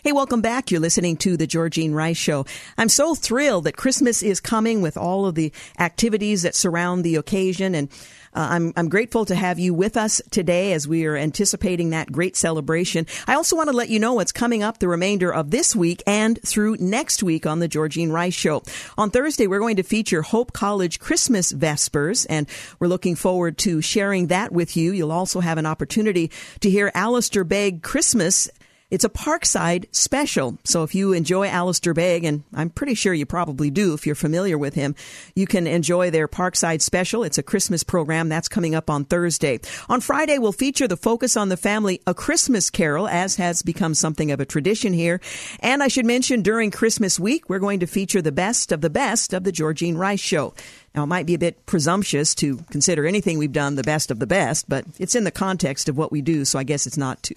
[0.03, 0.71] Hey, welcome back.
[0.71, 2.47] You're listening to the Georgene Rice Show.
[2.79, 7.17] I'm so thrilled that Christmas is coming with all of the activities that surround the
[7.17, 7.91] occasion and
[8.33, 12.13] uh, I'm, I'm grateful to have you with us today as we are anticipating that
[12.13, 13.07] great celebration.
[13.27, 16.03] I also want to let you know what's coming up the remainder of this week
[16.07, 18.63] and through next week on the Georgene Rice Show.
[18.97, 22.47] On Thursday, we're going to feature Hope College Christmas Vespers, and
[22.79, 24.93] we're looking forward to sharing that with you.
[24.93, 26.31] You'll also have an opportunity
[26.61, 28.49] to hear Alistair Begg Christmas
[28.91, 30.59] it's a Parkside special.
[30.65, 34.15] So if you enjoy Alistair Begg, and I'm pretty sure you probably do if you're
[34.15, 34.95] familiar with him,
[35.35, 37.23] you can enjoy their Parkside special.
[37.23, 39.61] It's a Christmas program that's coming up on Thursday.
[39.89, 43.95] On Friday, we'll feature the Focus on the Family, a Christmas carol, as has become
[43.95, 45.21] something of a tradition here.
[45.61, 48.91] And I should mention during Christmas week, we're going to feature the best of the
[48.91, 50.55] best of the Georgene Rice Show.
[50.95, 54.19] Now, it might be a bit presumptuous to consider anything we've done the best of
[54.19, 56.97] the best, but it's in the context of what we do, so I guess it's
[56.97, 57.35] not too,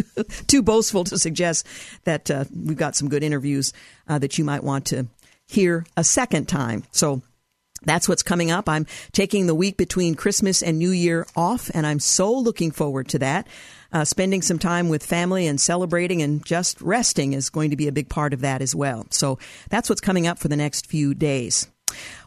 [0.48, 1.68] too boastful to suggest
[2.06, 3.72] that uh, we've got some good interviews
[4.08, 5.08] uh, that you might want to
[5.48, 6.84] hear a second time.
[6.92, 7.22] So
[7.86, 8.68] that's what's coming up.
[8.68, 13.08] I'm taking the week between Christmas and New Year off, and I'm so looking forward
[13.10, 13.48] to that.
[13.92, 17.88] Uh, spending some time with family and celebrating and just resting is going to be
[17.88, 19.06] a big part of that as well.
[19.12, 19.38] So
[19.70, 21.68] that's what's coming up for the next few days.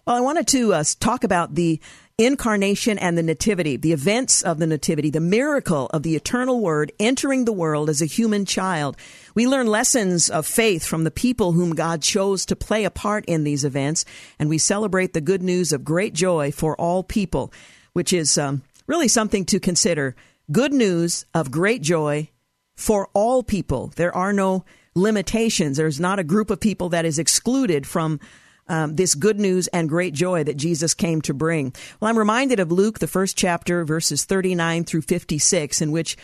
[0.06, 1.80] Well, I wanted to uh, talk about the
[2.18, 6.90] incarnation and the nativity, the events of the nativity, the miracle of the eternal word
[6.98, 8.96] entering the world as a human child.
[9.34, 13.26] We learn lessons of faith from the people whom God chose to play a part
[13.26, 14.06] in these events,
[14.38, 17.52] and we celebrate the good news of great joy for all people,
[17.92, 20.16] which is um, really something to consider.
[20.50, 22.30] Good news of great joy
[22.76, 23.92] for all people.
[23.96, 24.64] There are no
[24.94, 25.76] limitations.
[25.76, 28.20] There's not a group of people that is excluded from
[28.68, 31.72] um, this good news and great joy that Jesus came to bring.
[32.00, 36.16] Well, I'm reminded of Luke, the first chapter, verses 39 through 56, in which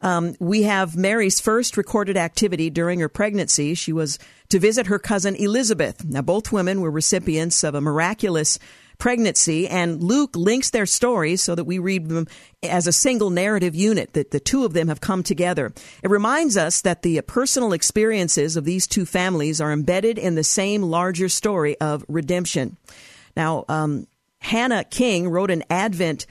[0.00, 3.74] um, we have Mary's first recorded activity during her pregnancy.
[3.74, 4.18] She was
[4.48, 6.04] to visit her cousin Elizabeth.
[6.04, 8.58] Now, both women were recipients of a miraculous
[9.02, 12.28] pregnancy, and Luke links their stories so that we read them
[12.62, 15.72] as a single narrative unit, that the two of them have come together.
[16.04, 20.44] It reminds us that the personal experiences of these two families are embedded in the
[20.44, 22.76] same larger story of redemption.
[23.36, 24.06] Now, um,
[24.38, 26.24] Hannah King wrote an Advent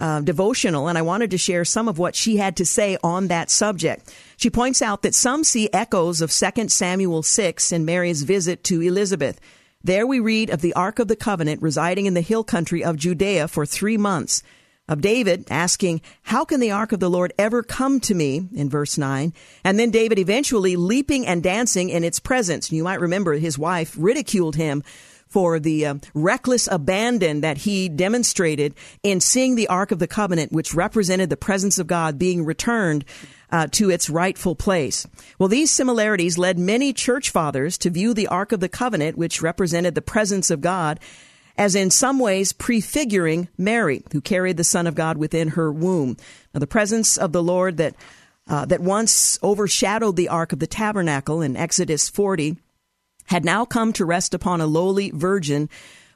[0.00, 3.28] uh, devotional, and I wanted to share some of what she had to say on
[3.28, 4.12] that subject.
[4.36, 8.80] She points out that some see echoes of 2 Samuel 6 in Mary's visit to
[8.80, 9.38] Elizabeth.
[9.82, 12.98] There we read of the Ark of the Covenant residing in the hill country of
[12.98, 14.42] Judea for three months.
[14.86, 18.48] Of David asking, How can the ark of the Lord ever come to me?
[18.52, 19.32] in verse 9.
[19.62, 22.72] And then David eventually leaping and dancing in its presence.
[22.72, 24.82] You might remember his wife ridiculed him
[25.28, 28.74] for the uh, reckless abandon that he demonstrated
[29.04, 33.04] in seeing the Ark of the Covenant, which represented the presence of God being returned
[33.50, 35.06] uh, to its rightful place.
[35.38, 39.42] Well, these similarities led many church fathers to view the Ark of the Covenant, which
[39.42, 41.00] represented the presence of God,
[41.56, 46.16] as in some ways prefiguring Mary, who carried the Son of God within her womb.
[46.54, 47.94] Now, the presence of the Lord that
[48.48, 52.56] uh, that once overshadowed the Ark of the Tabernacle in Exodus 40
[53.26, 55.68] had now come to rest upon a lowly virgin,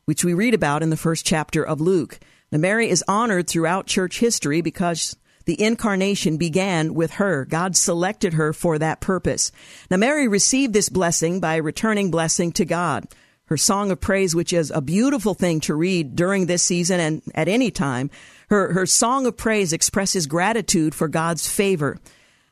[0.05, 2.19] which we read about in the first chapter of Luke.
[2.51, 5.17] Now, Mary is honored throughout church history because
[5.47, 7.45] the incarnation began with her.
[7.45, 9.53] God selected her for that purpose.
[9.91, 13.07] Now, Mary received this blessing by returning blessing to God.
[13.47, 17.23] Her song of praise, which is a beautiful thing to read during this season and
[17.35, 18.11] at any time,
[18.49, 21.99] her, her song of praise expresses gratitude for God's favor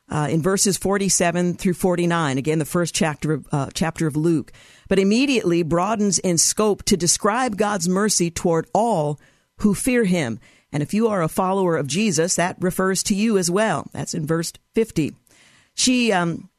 [0.09, 4.51] uh, in verses 47 through 49, again, the first chapter of, uh, chapter of Luke,
[4.87, 9.19] but immediately broadens in scope to describe God's mercy toward all
[9.57, 10.39] who fear him.
[10.73, 13.87] And if you are a follower of Jesus, that refers to you as well.
[13.93, 15.13] That's in verse 50.
[15.75, 16.49] She um,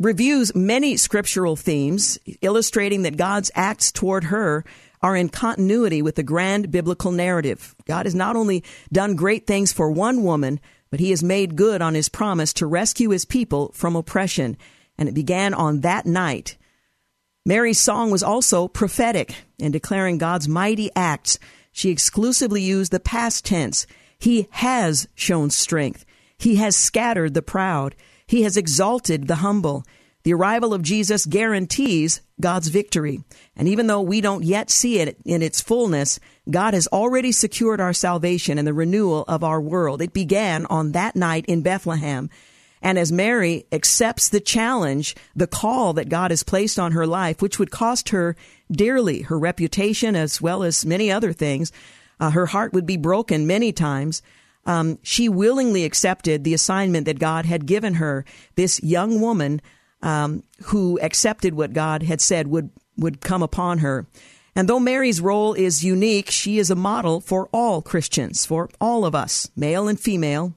[0.00, 4.64] reviews many scriptural themes, illustrating that God's acts toward her
[5.02, 7.74] are in continuity with the grand biblical narrative.
[7.86, 10.58] God has not only done great things for one woman,
[10.90, 14.56] but he has made good on his promise to rescue his people from oppression,
[14.98, 16.56] and it began on that night.
[17.46, 21.38] Mary's song was also prophetic in declaring God's mighty acts.
[21.72, 23.86] She exclusively used the past tense.
[24.18, 26.04] He has shown strength.
[26.38, 27.94] He has scattered the proud.
[28.26, 29.84] He has exalted the humble.
[30.22, 33.22] The arrival of Jesus guarantees God's victory.
[33.56, 37.80] And even though we don't yet see it in its fullness, God has already secured
[37.80, 40.02] our salvation and the renewal of our world.
[40.02, 42.28] It began on that night in Bethlehem.
[42.82, 47.42] And as Mary accepts the challenge, the call that God has placed on her life,
[47.42, 48.36] which would cost her
[48.70, 51.72] dearly, her reputation as well as many other things,
[52.18, 54.22] uh, her heart would be broken many times.
[54.66, 58.24] Um, she willingly accepted the assignment that God had given her.
[58.56, 59.62] This young woman
[60.02, 64.06] um, who accepted what God had said would would come upon her.
[64.54, 69.04] And though Mary's role is unique, she is a model for all Christians, for all
[69.04, 70.54] of us, male and female.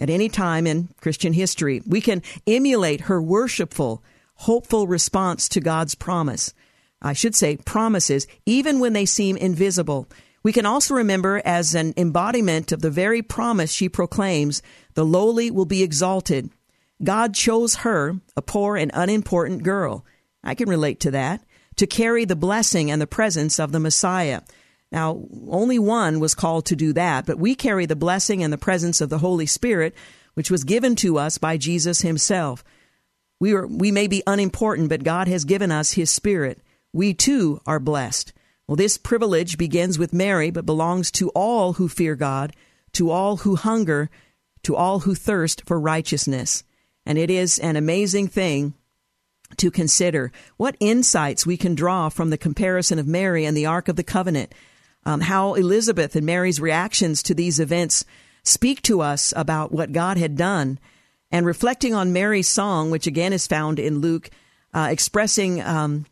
[0.00, 4.02] At any time in Christian history, we can emulate her worshipful,
[4.38, 6.52] hopeful response to God's promise.
[7.00, 10.08] I should say promises, even when they seem invisible.
[10.42, 14.62] We can also remember as an embodiment of the very promise she proclaims
[14.94, 16.50] the lowly will be exalted,
[17.02, 20.04] God chose her, a poor and unimportant girl.
[20.42, 21.44] I can relate to that,
[21.76, 24.42] to carry the blessing and the presence of the Messiah.
[24.90, 28.58] Now, only one was called to do that, but we carry the blessing and the
[28.58, 29.94] presence of the Holy Spirit,
[30.34, 32.64] which was given to us by Jesus himself.
[33.40, 36.60] We, are, we may be unimportant, but God has given us his Spirit.
[36.92, 38.32] We too are blessed.
[38.66, 42.54] Well, this privilege begins with Mary, but belongs to all who fear God,
[42.92, 44.10] to all who hunger,
[44.64, 46.64] to all who thirst for righteousness.
[47.06, 48.74] And it is an amazing thing
[49.56, 53.88] to consider what insights we can draw from the comparison of Mary and the Ark
[53.88, 54.52] of the Covenant,
[55.06, 58.04] um, how Elizabeth and Mary's reactions to these events
[58.44, 60.78] speak to us about what God had done,
[61.30, 64.30] and reflecting on Mary's song, which again is found in Luke,
[64.74, 66.06] uh, expressing um,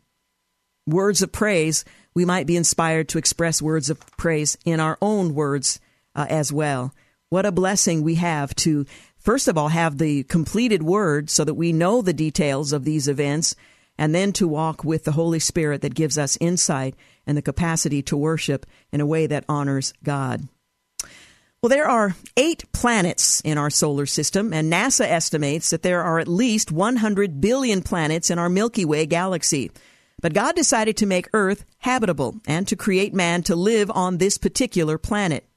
[0.85, 5.35] words of praise, we might be inspired to express words of praise in our own
[5.35, 5.79] words
[6.15, 6.93] uh, as well.
[7.29, 8.85] What a blessing we have to
[9.27, 13.09] first of all, have the completed word so that we know the details of these
[13.09, 13.57] events,
[13.97, 16.95] and then to walk with the Holy Spirit that gives us insight
[17.25, 20.47] and the capacity to worship in a way that honors God.
[21.61, 26.19] Well, there are eight planets in our solar system, and NASA estimates that there are
[26.19, 29.71] at least 100 billion planets in our Milky Way galaxy.
[30.21, 34.37] But God decided to make Earth habitable and to create man to live on this
[34.37, 35.47] particular planet.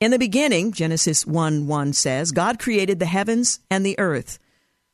[0.00, 4.38] In the beginning, Genesis 1 1 says, God created the heavens and the earth.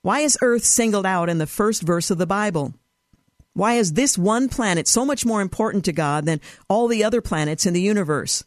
[0.01, 2.75] Why is earth singled out in the first verse of the Bible?
[3.53, 7.21] Why is this one planet so much more important to God than all the other
[7.21, 8.45] planets in the universe?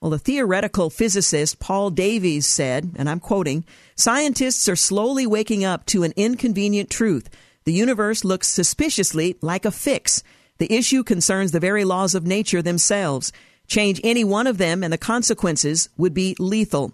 [0.00, 3.64] Well, the theoretical physicist Paul Davies said, and I'm quoting,
[3.94, 7.30] scientists are slowly waking up to an inconvenient truth.
[7.64, 10.22] The universe looks suspiciously like a fix.
[10.58, 13.32] The issue concerns the very laws of nature themselves.
[13.68, 16.92] Change any one of them and the consequences would be lethal.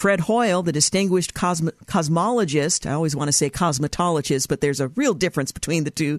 [0.00, 4.88] Fred Hoyle, the distinguished cosmo- cosmologist, I always want to say cosmetologist, but there's a
[4.88, 6.18] real difference between the two.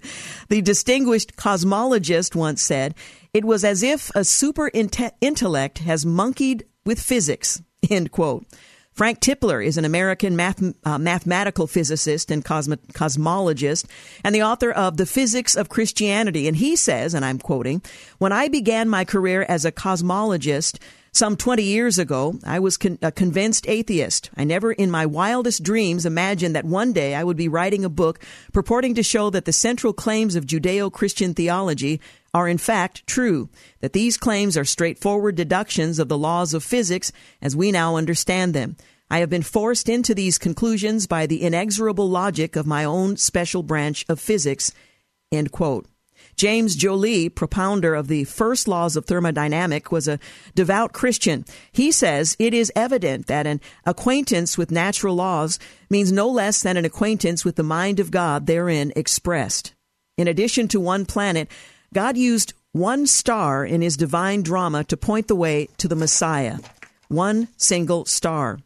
[0.50, 2.94] The distinguished cosmologist once said,
[3.34, 8.46] it was as if a super inte- intellect has monkeyed with physics, end quote.
[8.94, 13.86] Frank Tipler is an American math, uh, mathematical physicist and cosmo- cosmologist
[14.24, 16.48] and the author of The Physics of Christianity.
[16.48, 17.82] And he says, and I'm quoting,
[18.20, 20.78] When I began my career as a cosmologist,
[21.14, 24.30] some 20 years ago, I was con- a convinced atheist.
[24.38, 27.90] I never in my wildest dreams imagined that one day I would be writing a
[27.90, 28.20] book
[28.54, 32.00] purporting to show that the central claims of Judeo Christian theology
[32.34, 33.50] are in fact true,
[33.82, 37.12] that these claims are straightforward deductions of the laws of physics
[37.42, 38.78] as we now understand them.
[39.10, 43.64] I have been forced into these conclusions by the inexorable logic of my own special
[43.64, 44.74] branch of physics.
[45.30, 45.88] End quote.
[46.36, 50.20] James Joly, propounder of the first laws of thermodynamics, was a
[50.56, 51.46] devout Christian.
[51.72, 55.60] He says it is evident that an acquaintance with natural laws
[55.90, 59.74] means no less than an acquaintance with the mind of God therein expressed.
[60.18, 61.50] In addition to one planet,
[61.94, 66.60] God used one star in his divine drama to point the way to the Messiah.
[67.08, 68.60] One single star.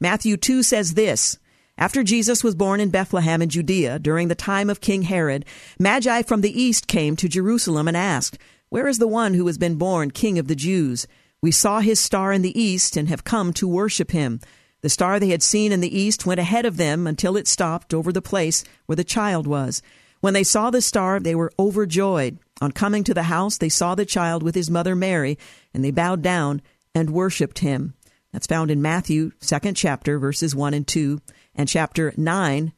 [0.00, 1.38] Matthew 2 says this
[1.78, 5.44] After Jesus was born in Bethlehem in Judea during the time of King Herod,
[5.78, 8.38] Magi from the east came to Jerusalem and asked,
[8.70, 11.06] Where is the one who has been born King of the Jews?
[11.42, 14.40] We saw his star in the east and have come to worship him.
[14.80, 17.92] The star they had seen in the east went ahead of them until it stopped
[17.92, 19.82] over the place where the child was.
[20.20, 22.38] When they saw the star, they were overjoyed.
[22.62, 25.36] On coming to the house, they saw the child with his mother Mary,
[25.74, 26.62] and they bowed down
[26.94, 27.92] and worshipped him.
[28.32, 31.20] That's found in Matthew, second chapter, verses 1 and 2,
[31.56, 32.72] and chapter 9,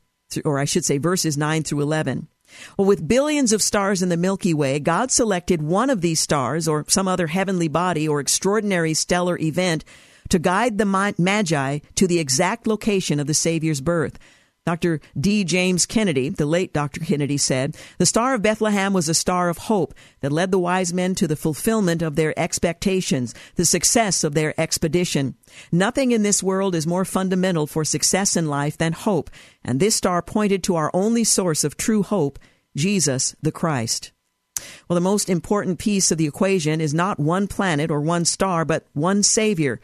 [0.44, 2.28] or I should say verses 9 through 11.
[2.76, 6.66] Well, with billions of stars in the Milky Way, God selected one of these stars,
[6.66, 9.84] or some other heavenly body or extraordinary stellar event,
[10.30, 14.18] to guide the Magi to the exact location of the Savior's birth.
[14.68, 15.00] Dr.
[15.18, 15.44] D.
[15.44, 17.00] James Kennedy, the late Dr.
[17.00, 20.92] Kennedy, said, The Star of Bethlehem was a star of hope that led the wise
[20.92, 25.36] men to the fulfillment of their expectations, the success of their expedition.
[25.72, 29.30] Nothing in this world is more fundamental for success in life than hope,
[29.64, 32.38] and this star pointed to our only source of true hope,
[32.76, 34.12] Jesus the Christ.
[34.86, 38.66] Well, the most important piece of the equation is not one planet or one star,
[38.66, 39.80] but one Savior.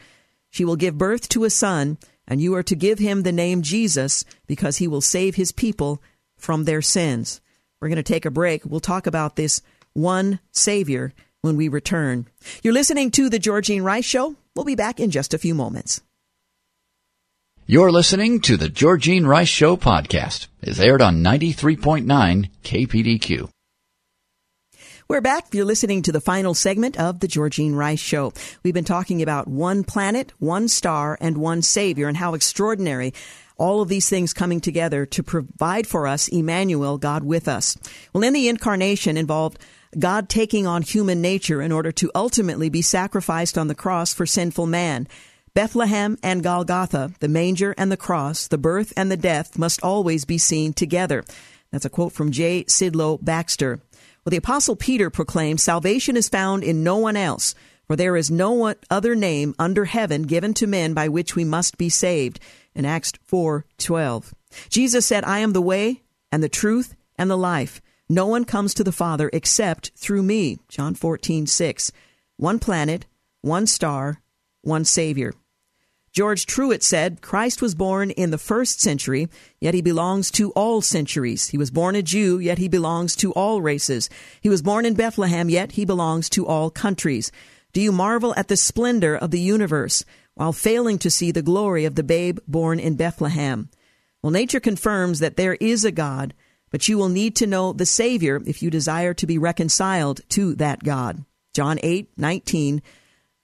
[0.51, 1.97] She will give birth to a son
[2.27, 6.01] and you are to give him the name Jesus because he will save his people
[6.37, 7.41] from their sins.
[7.79, 8.63] We're going to take a break.
[8.65, 9.61] We'll talk about this
[9.93, 12.27] one Savior when we return.
[12.63, 14.35] You're listening to The Georgene Rice Show.
[14.55, 16.01] We'll be back in just a few moments.
[17.67, 20.47] You're listening to The Georgene Rice Show podcast.
[20.61, 23.49] It's aired on 93.9 KPDQ.
[25.07, 25.53] We're back.
[25.53, 28.33] You're listening to the final segment of the Georgene Rice Show.
[28.63, 33.13] We've been talking about one planet, one star, and one Savior, and how extraordinary
[33.55, 37.77] all of these things coming together to provide for us Emmanuel, God with us.
[38.13, 39.59] Well, in the incarnation involved
[39.97, 44.25] God taking on human nature in order to ultimately be sacrificed on the cross for
[44.25, 45.07] sinful man.
[45.53, 50.25] Bethlehem and Golgotha, the manger and the cross, the birth and the death must always
[50.25, 51.23] be seen together.
[51.71, 52.63] That's a quote from J.
[52.63, 53.81] Sidlow Baxter.
[54.25, 57.53] Well, the apostle Peter proclaimed, salvation is found in no one else,
[57.85, 61.77] for there is no other name under heaven given to men by which we must
[61.77, 62.39] be saved.
[62.73, 64.33] In Acts 4:12.
[64.69, 67.83] Jesus said, I am the way and the truth and the life.
[68.09, 70.57] No one comes to the Father except through me.
[70.69, 71.91] John 14:6.
[72.37, 73.05] One planet,
[73.41, 74.21] one star,
[74.61, 75.35] one Savior.
[76.15, 79.27] George Truett said, Christ was born in the first century,
[79.59, 81.49] yet he belongs to all centuries.
[81.49, 84.09] He was born a Jew, yet he belongs to all races.
[84.39, 87.33] He was born in Bethlehem, yet he belongs to all countries.
[87.73, 90.05] Do you marvel at the splendor of the universe
[90.35, 93.67] while failing to see the glory of the babe born in Bethlehem?
[94.23, 96.33] Well, nature confirms that there is a God,
[96.71, 100.55] but you will need to know the Savior if you desire to be reconciled to
[100.55, 101.25] that God.
[101.53, 102.81] John 8, 19,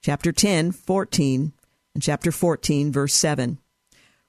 [0.00, 1.52] chapter 10, 14,
[1.94, 3.58] in chapter 14, verse 7.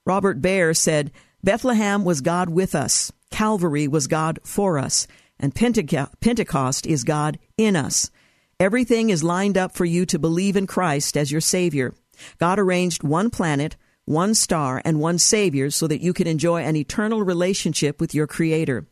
[0.05, 1.11] Robert Baer said,
[1.43, 5.07] Bethlehem was God with us, Calvary was God for us,
[5.39, 8.11] and Pentecost is God in us.
[8.59, 11.93] Everything is lined up for you to believe in Christ as your Savior.
[12.37, 13.75] God arranged one planet,
[14.05, 18.27] one star, and one Savior so that you can enjoy an eternal relationship with your
[18.27, 18.85] Creator.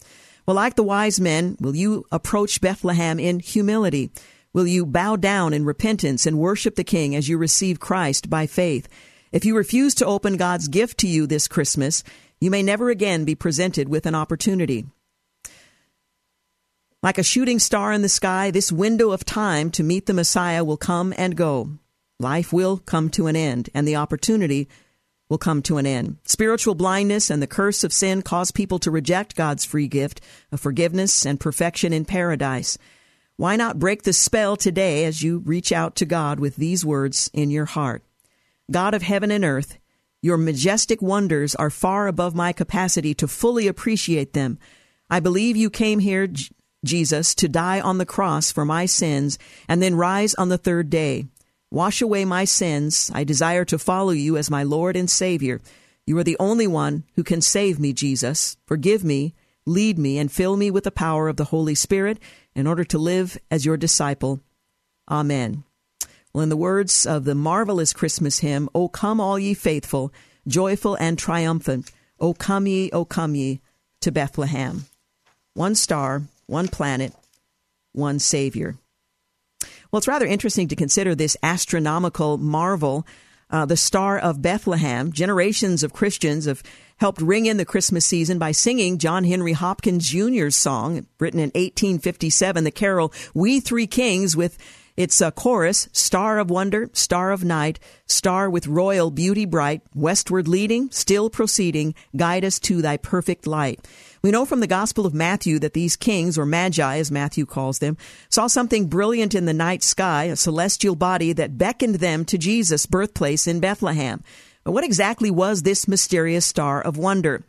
[0.45, 4.11] Well, like the wise men, will you approach Bethlehem in humility?
[4.53, 8.47] Will you bow down in repentance and worship the King as you receive Christ by
[8.47, 8.89] faith?
[9.31, 12.03] If you refuse to open God's gift to you this Christmas,
[12.41, 14.87] you may never again be presented with an opportunity.
[17.01, 20.65] Like a shooting star in the sky, this window of time to meet the Messiah
[20.65, 21.69] will come and go.
[22.19, 24.67] Life will come to an end, and the opportunity
[25.29, 26.17] will come to an end.
[26.25, 30.19] Spiritual blindness and the curse of sin cause people to reject God's free gift
[30.51, 32.77] of forgiveness and perfection in paradise.
[33.41, 37.27] Why not break the spell today as you reach out to God with these words
[37.33, 38.03] in your heart?
[38.69, 39.79] God of heaven and earth,
[40.21, 44.59] your majestic wonders are far above my capacity to fully appreciate them.
[45.09, 46.31] I believe you came here,
[46.85, 50.91] Jesus, to die on the cross for my sins and then rise on the third
[50.91, 51.25] day.
[51.71, 53.09] Wash away my sins.
[53.11, 55.61] I desire to follow you as my Lord and Savior.
[56.05, 58.57] You are the only one who can save me, Jesus.
[58.67, 59.33] Forgive me,
[59.65, 62.19] lead me, and fill me with the power of the Holy Spirit
[62.55, 64.39] in order to live as your disciple.
[65.09, 65.63] Amen.
[66.33, 70.13] Well, in the words of the marvelous Christmas hymn, O come all ye faithful,
[70.47, 73.61] joyful and triumphant, O come ye, O come ye
[74.01, 74.85] to Bethlehem.
[75.53, 77.13] One star, one planet,
[77.91, 78.77] one Savior.
[79.91, 83.05] Well, it's rather interesting to consider this astronomical marvel,
[83.49, 85.11] uh, the Star of Bethlehem.
[85.11, 86.63] Generations of Christians have
[87.01, 91.47] helped ring in the Christmas season by singing John Henry Hopkins Jr.'s song, written in
[91.47, 94.55] 1857, the carol We Three Kings, with
[94.95, 100.47] its a chorus, Star of Wonder, Star of Night, Star with royal beauty bright, westward
[100.47, 103.79] leading, still proceeding, guide us to thy perfect light.
[104.21, 107.79] We know from the Gospel of Matthew that these kings, or magi as Matthew calls
[107.79, 107.97] them,
[108.29, 112.85] saw something brilliant in the night sky, a celestial body that beckoned them to Jesus'
[112.85, 114.23] birthplace in Bethlehem.
[114.63, 117.43] What exactly was this mysterious star of wonder?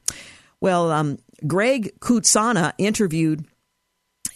[0.61, 3.45] Well, um, Greg Cootsona interviewed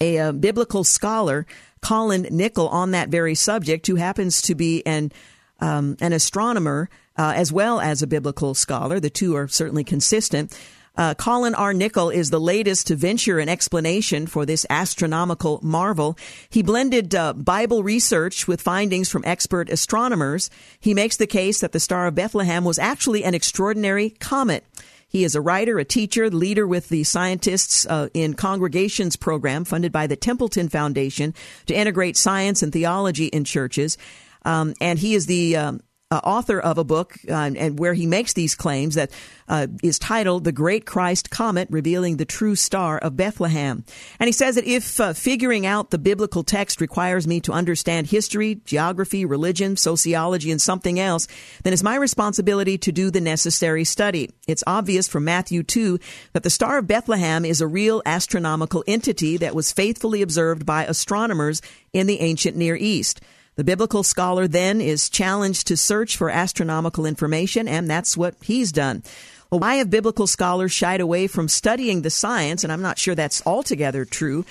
[0.01, 1.47] a, a, biblical scholar,
[1.81, 5.13] Colin Nicholl, on that very subject, who happens to be an
[5.59, 9.01] um, an astronomer uh, as well as a biblical scholar.
[9.01, 10.59] The two are certainly consistent.
[10.97, 11.75] Uh, Colin R.
[11.75, 16.17] Nicholl is the latest to venture an explanation for this astronomical marvel.
[16.49, 20.49] He blended uh, Bible research with findings from expert astronomers.
[20.81, 24.65] He makes the case that the Star of Bethlehem was actually an extraordinary comet.
[25.09, 29.93] He is a writer, a teacher, leader with the Scientists uh, in Congregations program funded
[29.93, 31.33] by the Templeton Foundation
[31.67, 33.97] to integrate science and theology in churches.
[34.45, 35.81] Um, and he is the um,
[36.11, 39.11] uh, author of a book uh, and where he makes these claims that
[39.49, 43.85] uh, is titled "The Great Christ Comet: Revealing the True Star of Bethlehem."
[44.21, 48.07] And he says that if uh, figuring out the biblical text requires me to understand
[48.07, 51.27] history, geography, religion, sociology, and something else,
[51.65, 54.31] then it's my responsibility to do the necessary study.
[54.47, 55.99] It's obvious from Matthew 2
[56.35, 60.85] that the Star of Bethlehem is a real astronomical entity that was faithfully observed by
[60.85, 61.63] astronomers
[61.93, 63.21] in the ancient Near East.
[63.57, 68.71] The biblical scholar then is challenged to search for astronomical information, and that's what he's
[68.71, 69.03] done.
[69.51, 72.65] Well, why have biblical scholars shied away from studying the science?
[72.65, 74.45] And I'm not sure that's altogether true.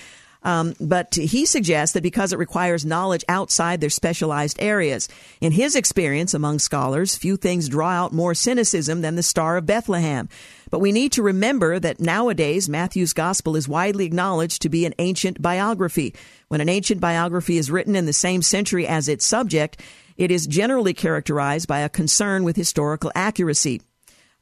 [0.46, 5.08] Um, but he suggests that because it requires knowledge outside their specialized areas.
[5.40, 9.66] In his experience among scholars, few things draw out more cynicism than the Star of
[9.66, 10.28] Bethlehem.
[10.70, 14.94] But we need to remember that nowadays Matthew's gospel is widely acknowledged to be an
[15.00, 16.14] ancient biography.
[16.46, 19.82] When an ancient biography is written in the same century as its subject,
[20.16, 23.82] it is generally characterized by a concern with historical accuracy.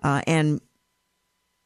[0.03, 0.61] Uh, and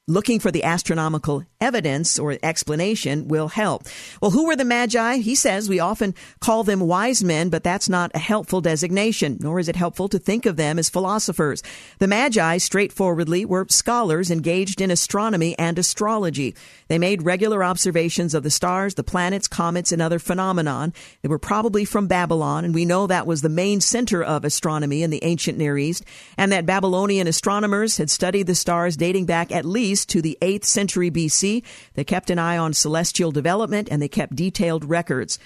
[0.07, 3.85] looking for the astronomical evidence or explanation will help.
[4.23, 5.17] Well, who were the Magi?
[5.17, 9.59] He says we often call them wise men, but that's not a helpful designation, nor
[9.59, 11.63] is it helpful to think of them as philosophers.
[11.99, 16.55] The Magi, straightforwardly, were scholars engaged in astronomy and astrology.
[16.87, 20.95] They made regular observations of the stars, the planets, comets, and other phenomenon.
[21.23, 25.03] They were probably from Babylon, and we know that was the main center of astronomy
[25.03, 26.05] in the ancient Near East,
[26.37, 30.65] and that Babylonian astronomers had studied the stars dating back at least to the 8th
[30.65, 31.48] century BC.
[31.95, 35.39] They kept an eye on celestial development, and they kept detailed records.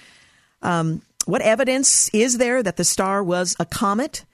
[0.61, 4.25] Um, what evidence is there that the star was a comet?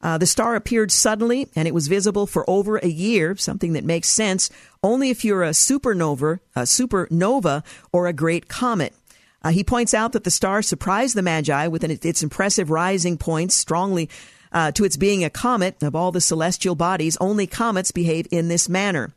[0.00, 3.84] Uh, the star appeared suddenly and it was visible for over a year, something that
[3.84, 4.48] makes sense
[4.82, 8.94] only if you're a supernova, a supernova or a great comet.
[9.42, 13.16] Uh, he points out that the star surprised the Magi with an, its impressive rising
[13.16, 14.08] points, strongly
[14.52, 15.80] uh, to its being a comet.
[15.82, 19.12] Of all the celestial bodies, only comets behave in this manner.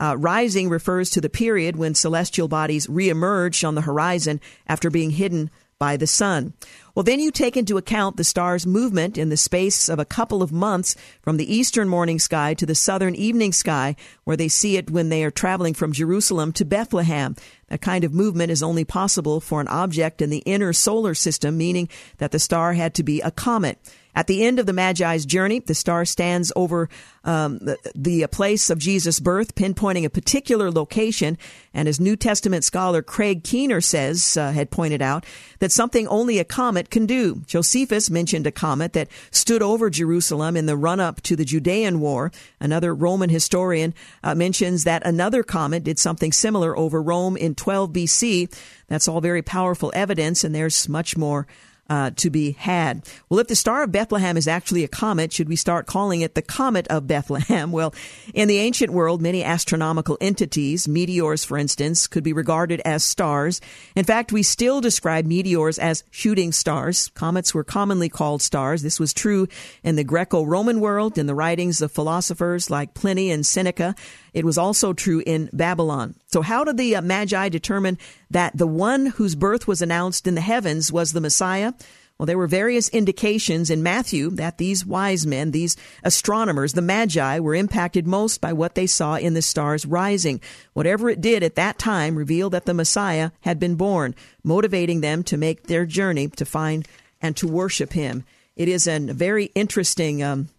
[0.00, 5.10] Uh, rising refers to the period when celestial bodies reemerge on the horizon after being
[5.10, 6.52] hidden by the sun.
[6.94, 10.42] Well, then you take into account the star's movement in the space of a couple
[10.42, 14.76] of months from the eastern morning sky to the southern evening sky, where they see
[14.76, 17.34] it when they are traveling from Jerusalem to Bethlehem.
[17.68, 21.56] That kind of movement is only possible for an object in the inner solar system,
[21.56, 23.78] meaning that the star had to be a comet.
[24.14, 26.88] At the end of the Magi's journey, the star stands over
[27.22, 31.38] um, the, the place of Jesus' birth, pinpointing a particular location.
[31.72, 35.24] And as New Testament scholar Craig Keener says, uh, had pointed out,
[35.58, 37.42] that something only a comet can do.
[37.46, 42.00] Josephus mentioned a comet that stood over Jerusalem in the run up to the Judean
[42.00, 42.32] War.
[42.58, 47.92] Another Roman historian uh, mentions that another comet did something similar over Rome in 12
[47.92, 48.58] BC.
[48.88, 51.46] That's all very powerful evidence, and there's much more
[51.90, 53.02] uh, to be had.
[53.28, 56.36] Well, if the Star of Bethlehem is actually a comet, should we start calling it
[56.36, 57.72] the Comet of Bethlehem?
[57.80, 57.94] Well,
[58.34, 63.60] in the ancient world, many astronomical entities, meteors, for instance, could be regarded as stars.
[63.96, 67.10] In fact, we still describe meteors as shooting stars.
[67.14, 68.82] Comets were commonly called stars.
[68.82, 69.48] This was true
[69.82, 73.94] in the Greco-Roman world, in the writings of philosophers like Pliny and Seneca.
[74.32, 76.14] It was also true in Babylon.
[76.26, 77.98] So how did the uh, Magi determine
[78.30, 81.72] that the one whose birth was announced in the heavens was the Messiah?
[82.20, 85.74] Well, there were various indications in Matthew that these wise men, these
[86.04, 90.42] astronomers, the Magi, were impacted most by what they saw in the stars rising.
[90.74, 95.22] Whatever it did at that time revealed that the Messiah had been born, motivating them
[95.24, 96.86] to make their journey to find
[97.22, 98.24] and to worship him.
[98.54, 100.50] It is a very interesting um,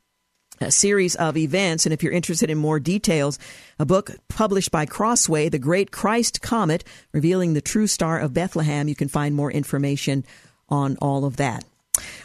[0.70, 1.86] series of events.
[1.86, 3.40] And if you're interested in more details,
[3.80, 6.84] a book published by Crossway, The Great Christ Comet,
[7.14, 8.88] revealing the true star of Bethlehem.
[8.88, 10.26] You can find more information
[10.70, 11.64] on all of that.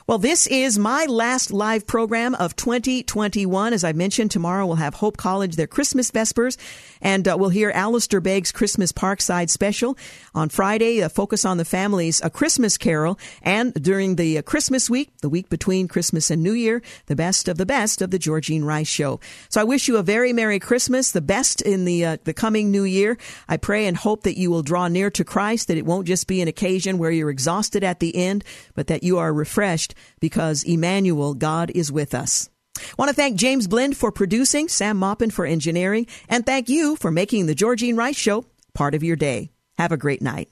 [0.09, 3.73] Well, this is my last live program of 2021.
[3.73, 6.57] As I mentioned, tomorrow we'll have Hope College, their Christmas Vespers,
[7.01, 9.99] and uh, we'll hear Alistair Begg's Christmas Parkside special.
[10.33, 14.89] On Friday, a Focus on the Family's A Christmas Carol, and during the uh, Christmas
[14.89, 18.19] week, the week between Christmas and New Year, the best of the best of the
[18.20, 19.19] Georgene Rice Show.
[19.49, 22.70] So I wish you a very Merry Christmas, the best in the, uh, the coming
[22.70, 23.19] New Year.
[23.49, 26.28] I pray and hope that you will draw near to Christ, that it won't just
[26.28, 28.45] be an occasion where you're exhausted at the end,
[28.77, 32.51] but that you are refreshed because Emmanuel, God is with us.
[32.98, 37.10] Want to thank James Blend for producing, Sam Maupin for engineering, and thank you for
[37.10, 38.44] making the Georgene Rice Show
[38.74, 39.51] part of your day.
[39.78, 40.51] Have a great night.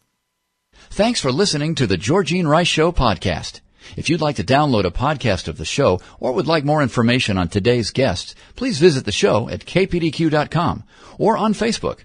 [0.90, 3.60] Thanks for listening to the Georgene Rice Show podcast.
[3.96, 7.36] If you'd like to download a podcast of the show or would like more information
[7.38, 10.84] on today's guests, please visit the show at kpdq.com
[11.18, 12.00] or on Facebook.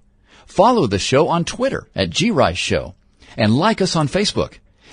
[0.45, 2.95] Follow the show on Twitter at grice show
[3.37, 4.59] and like us on Facebook.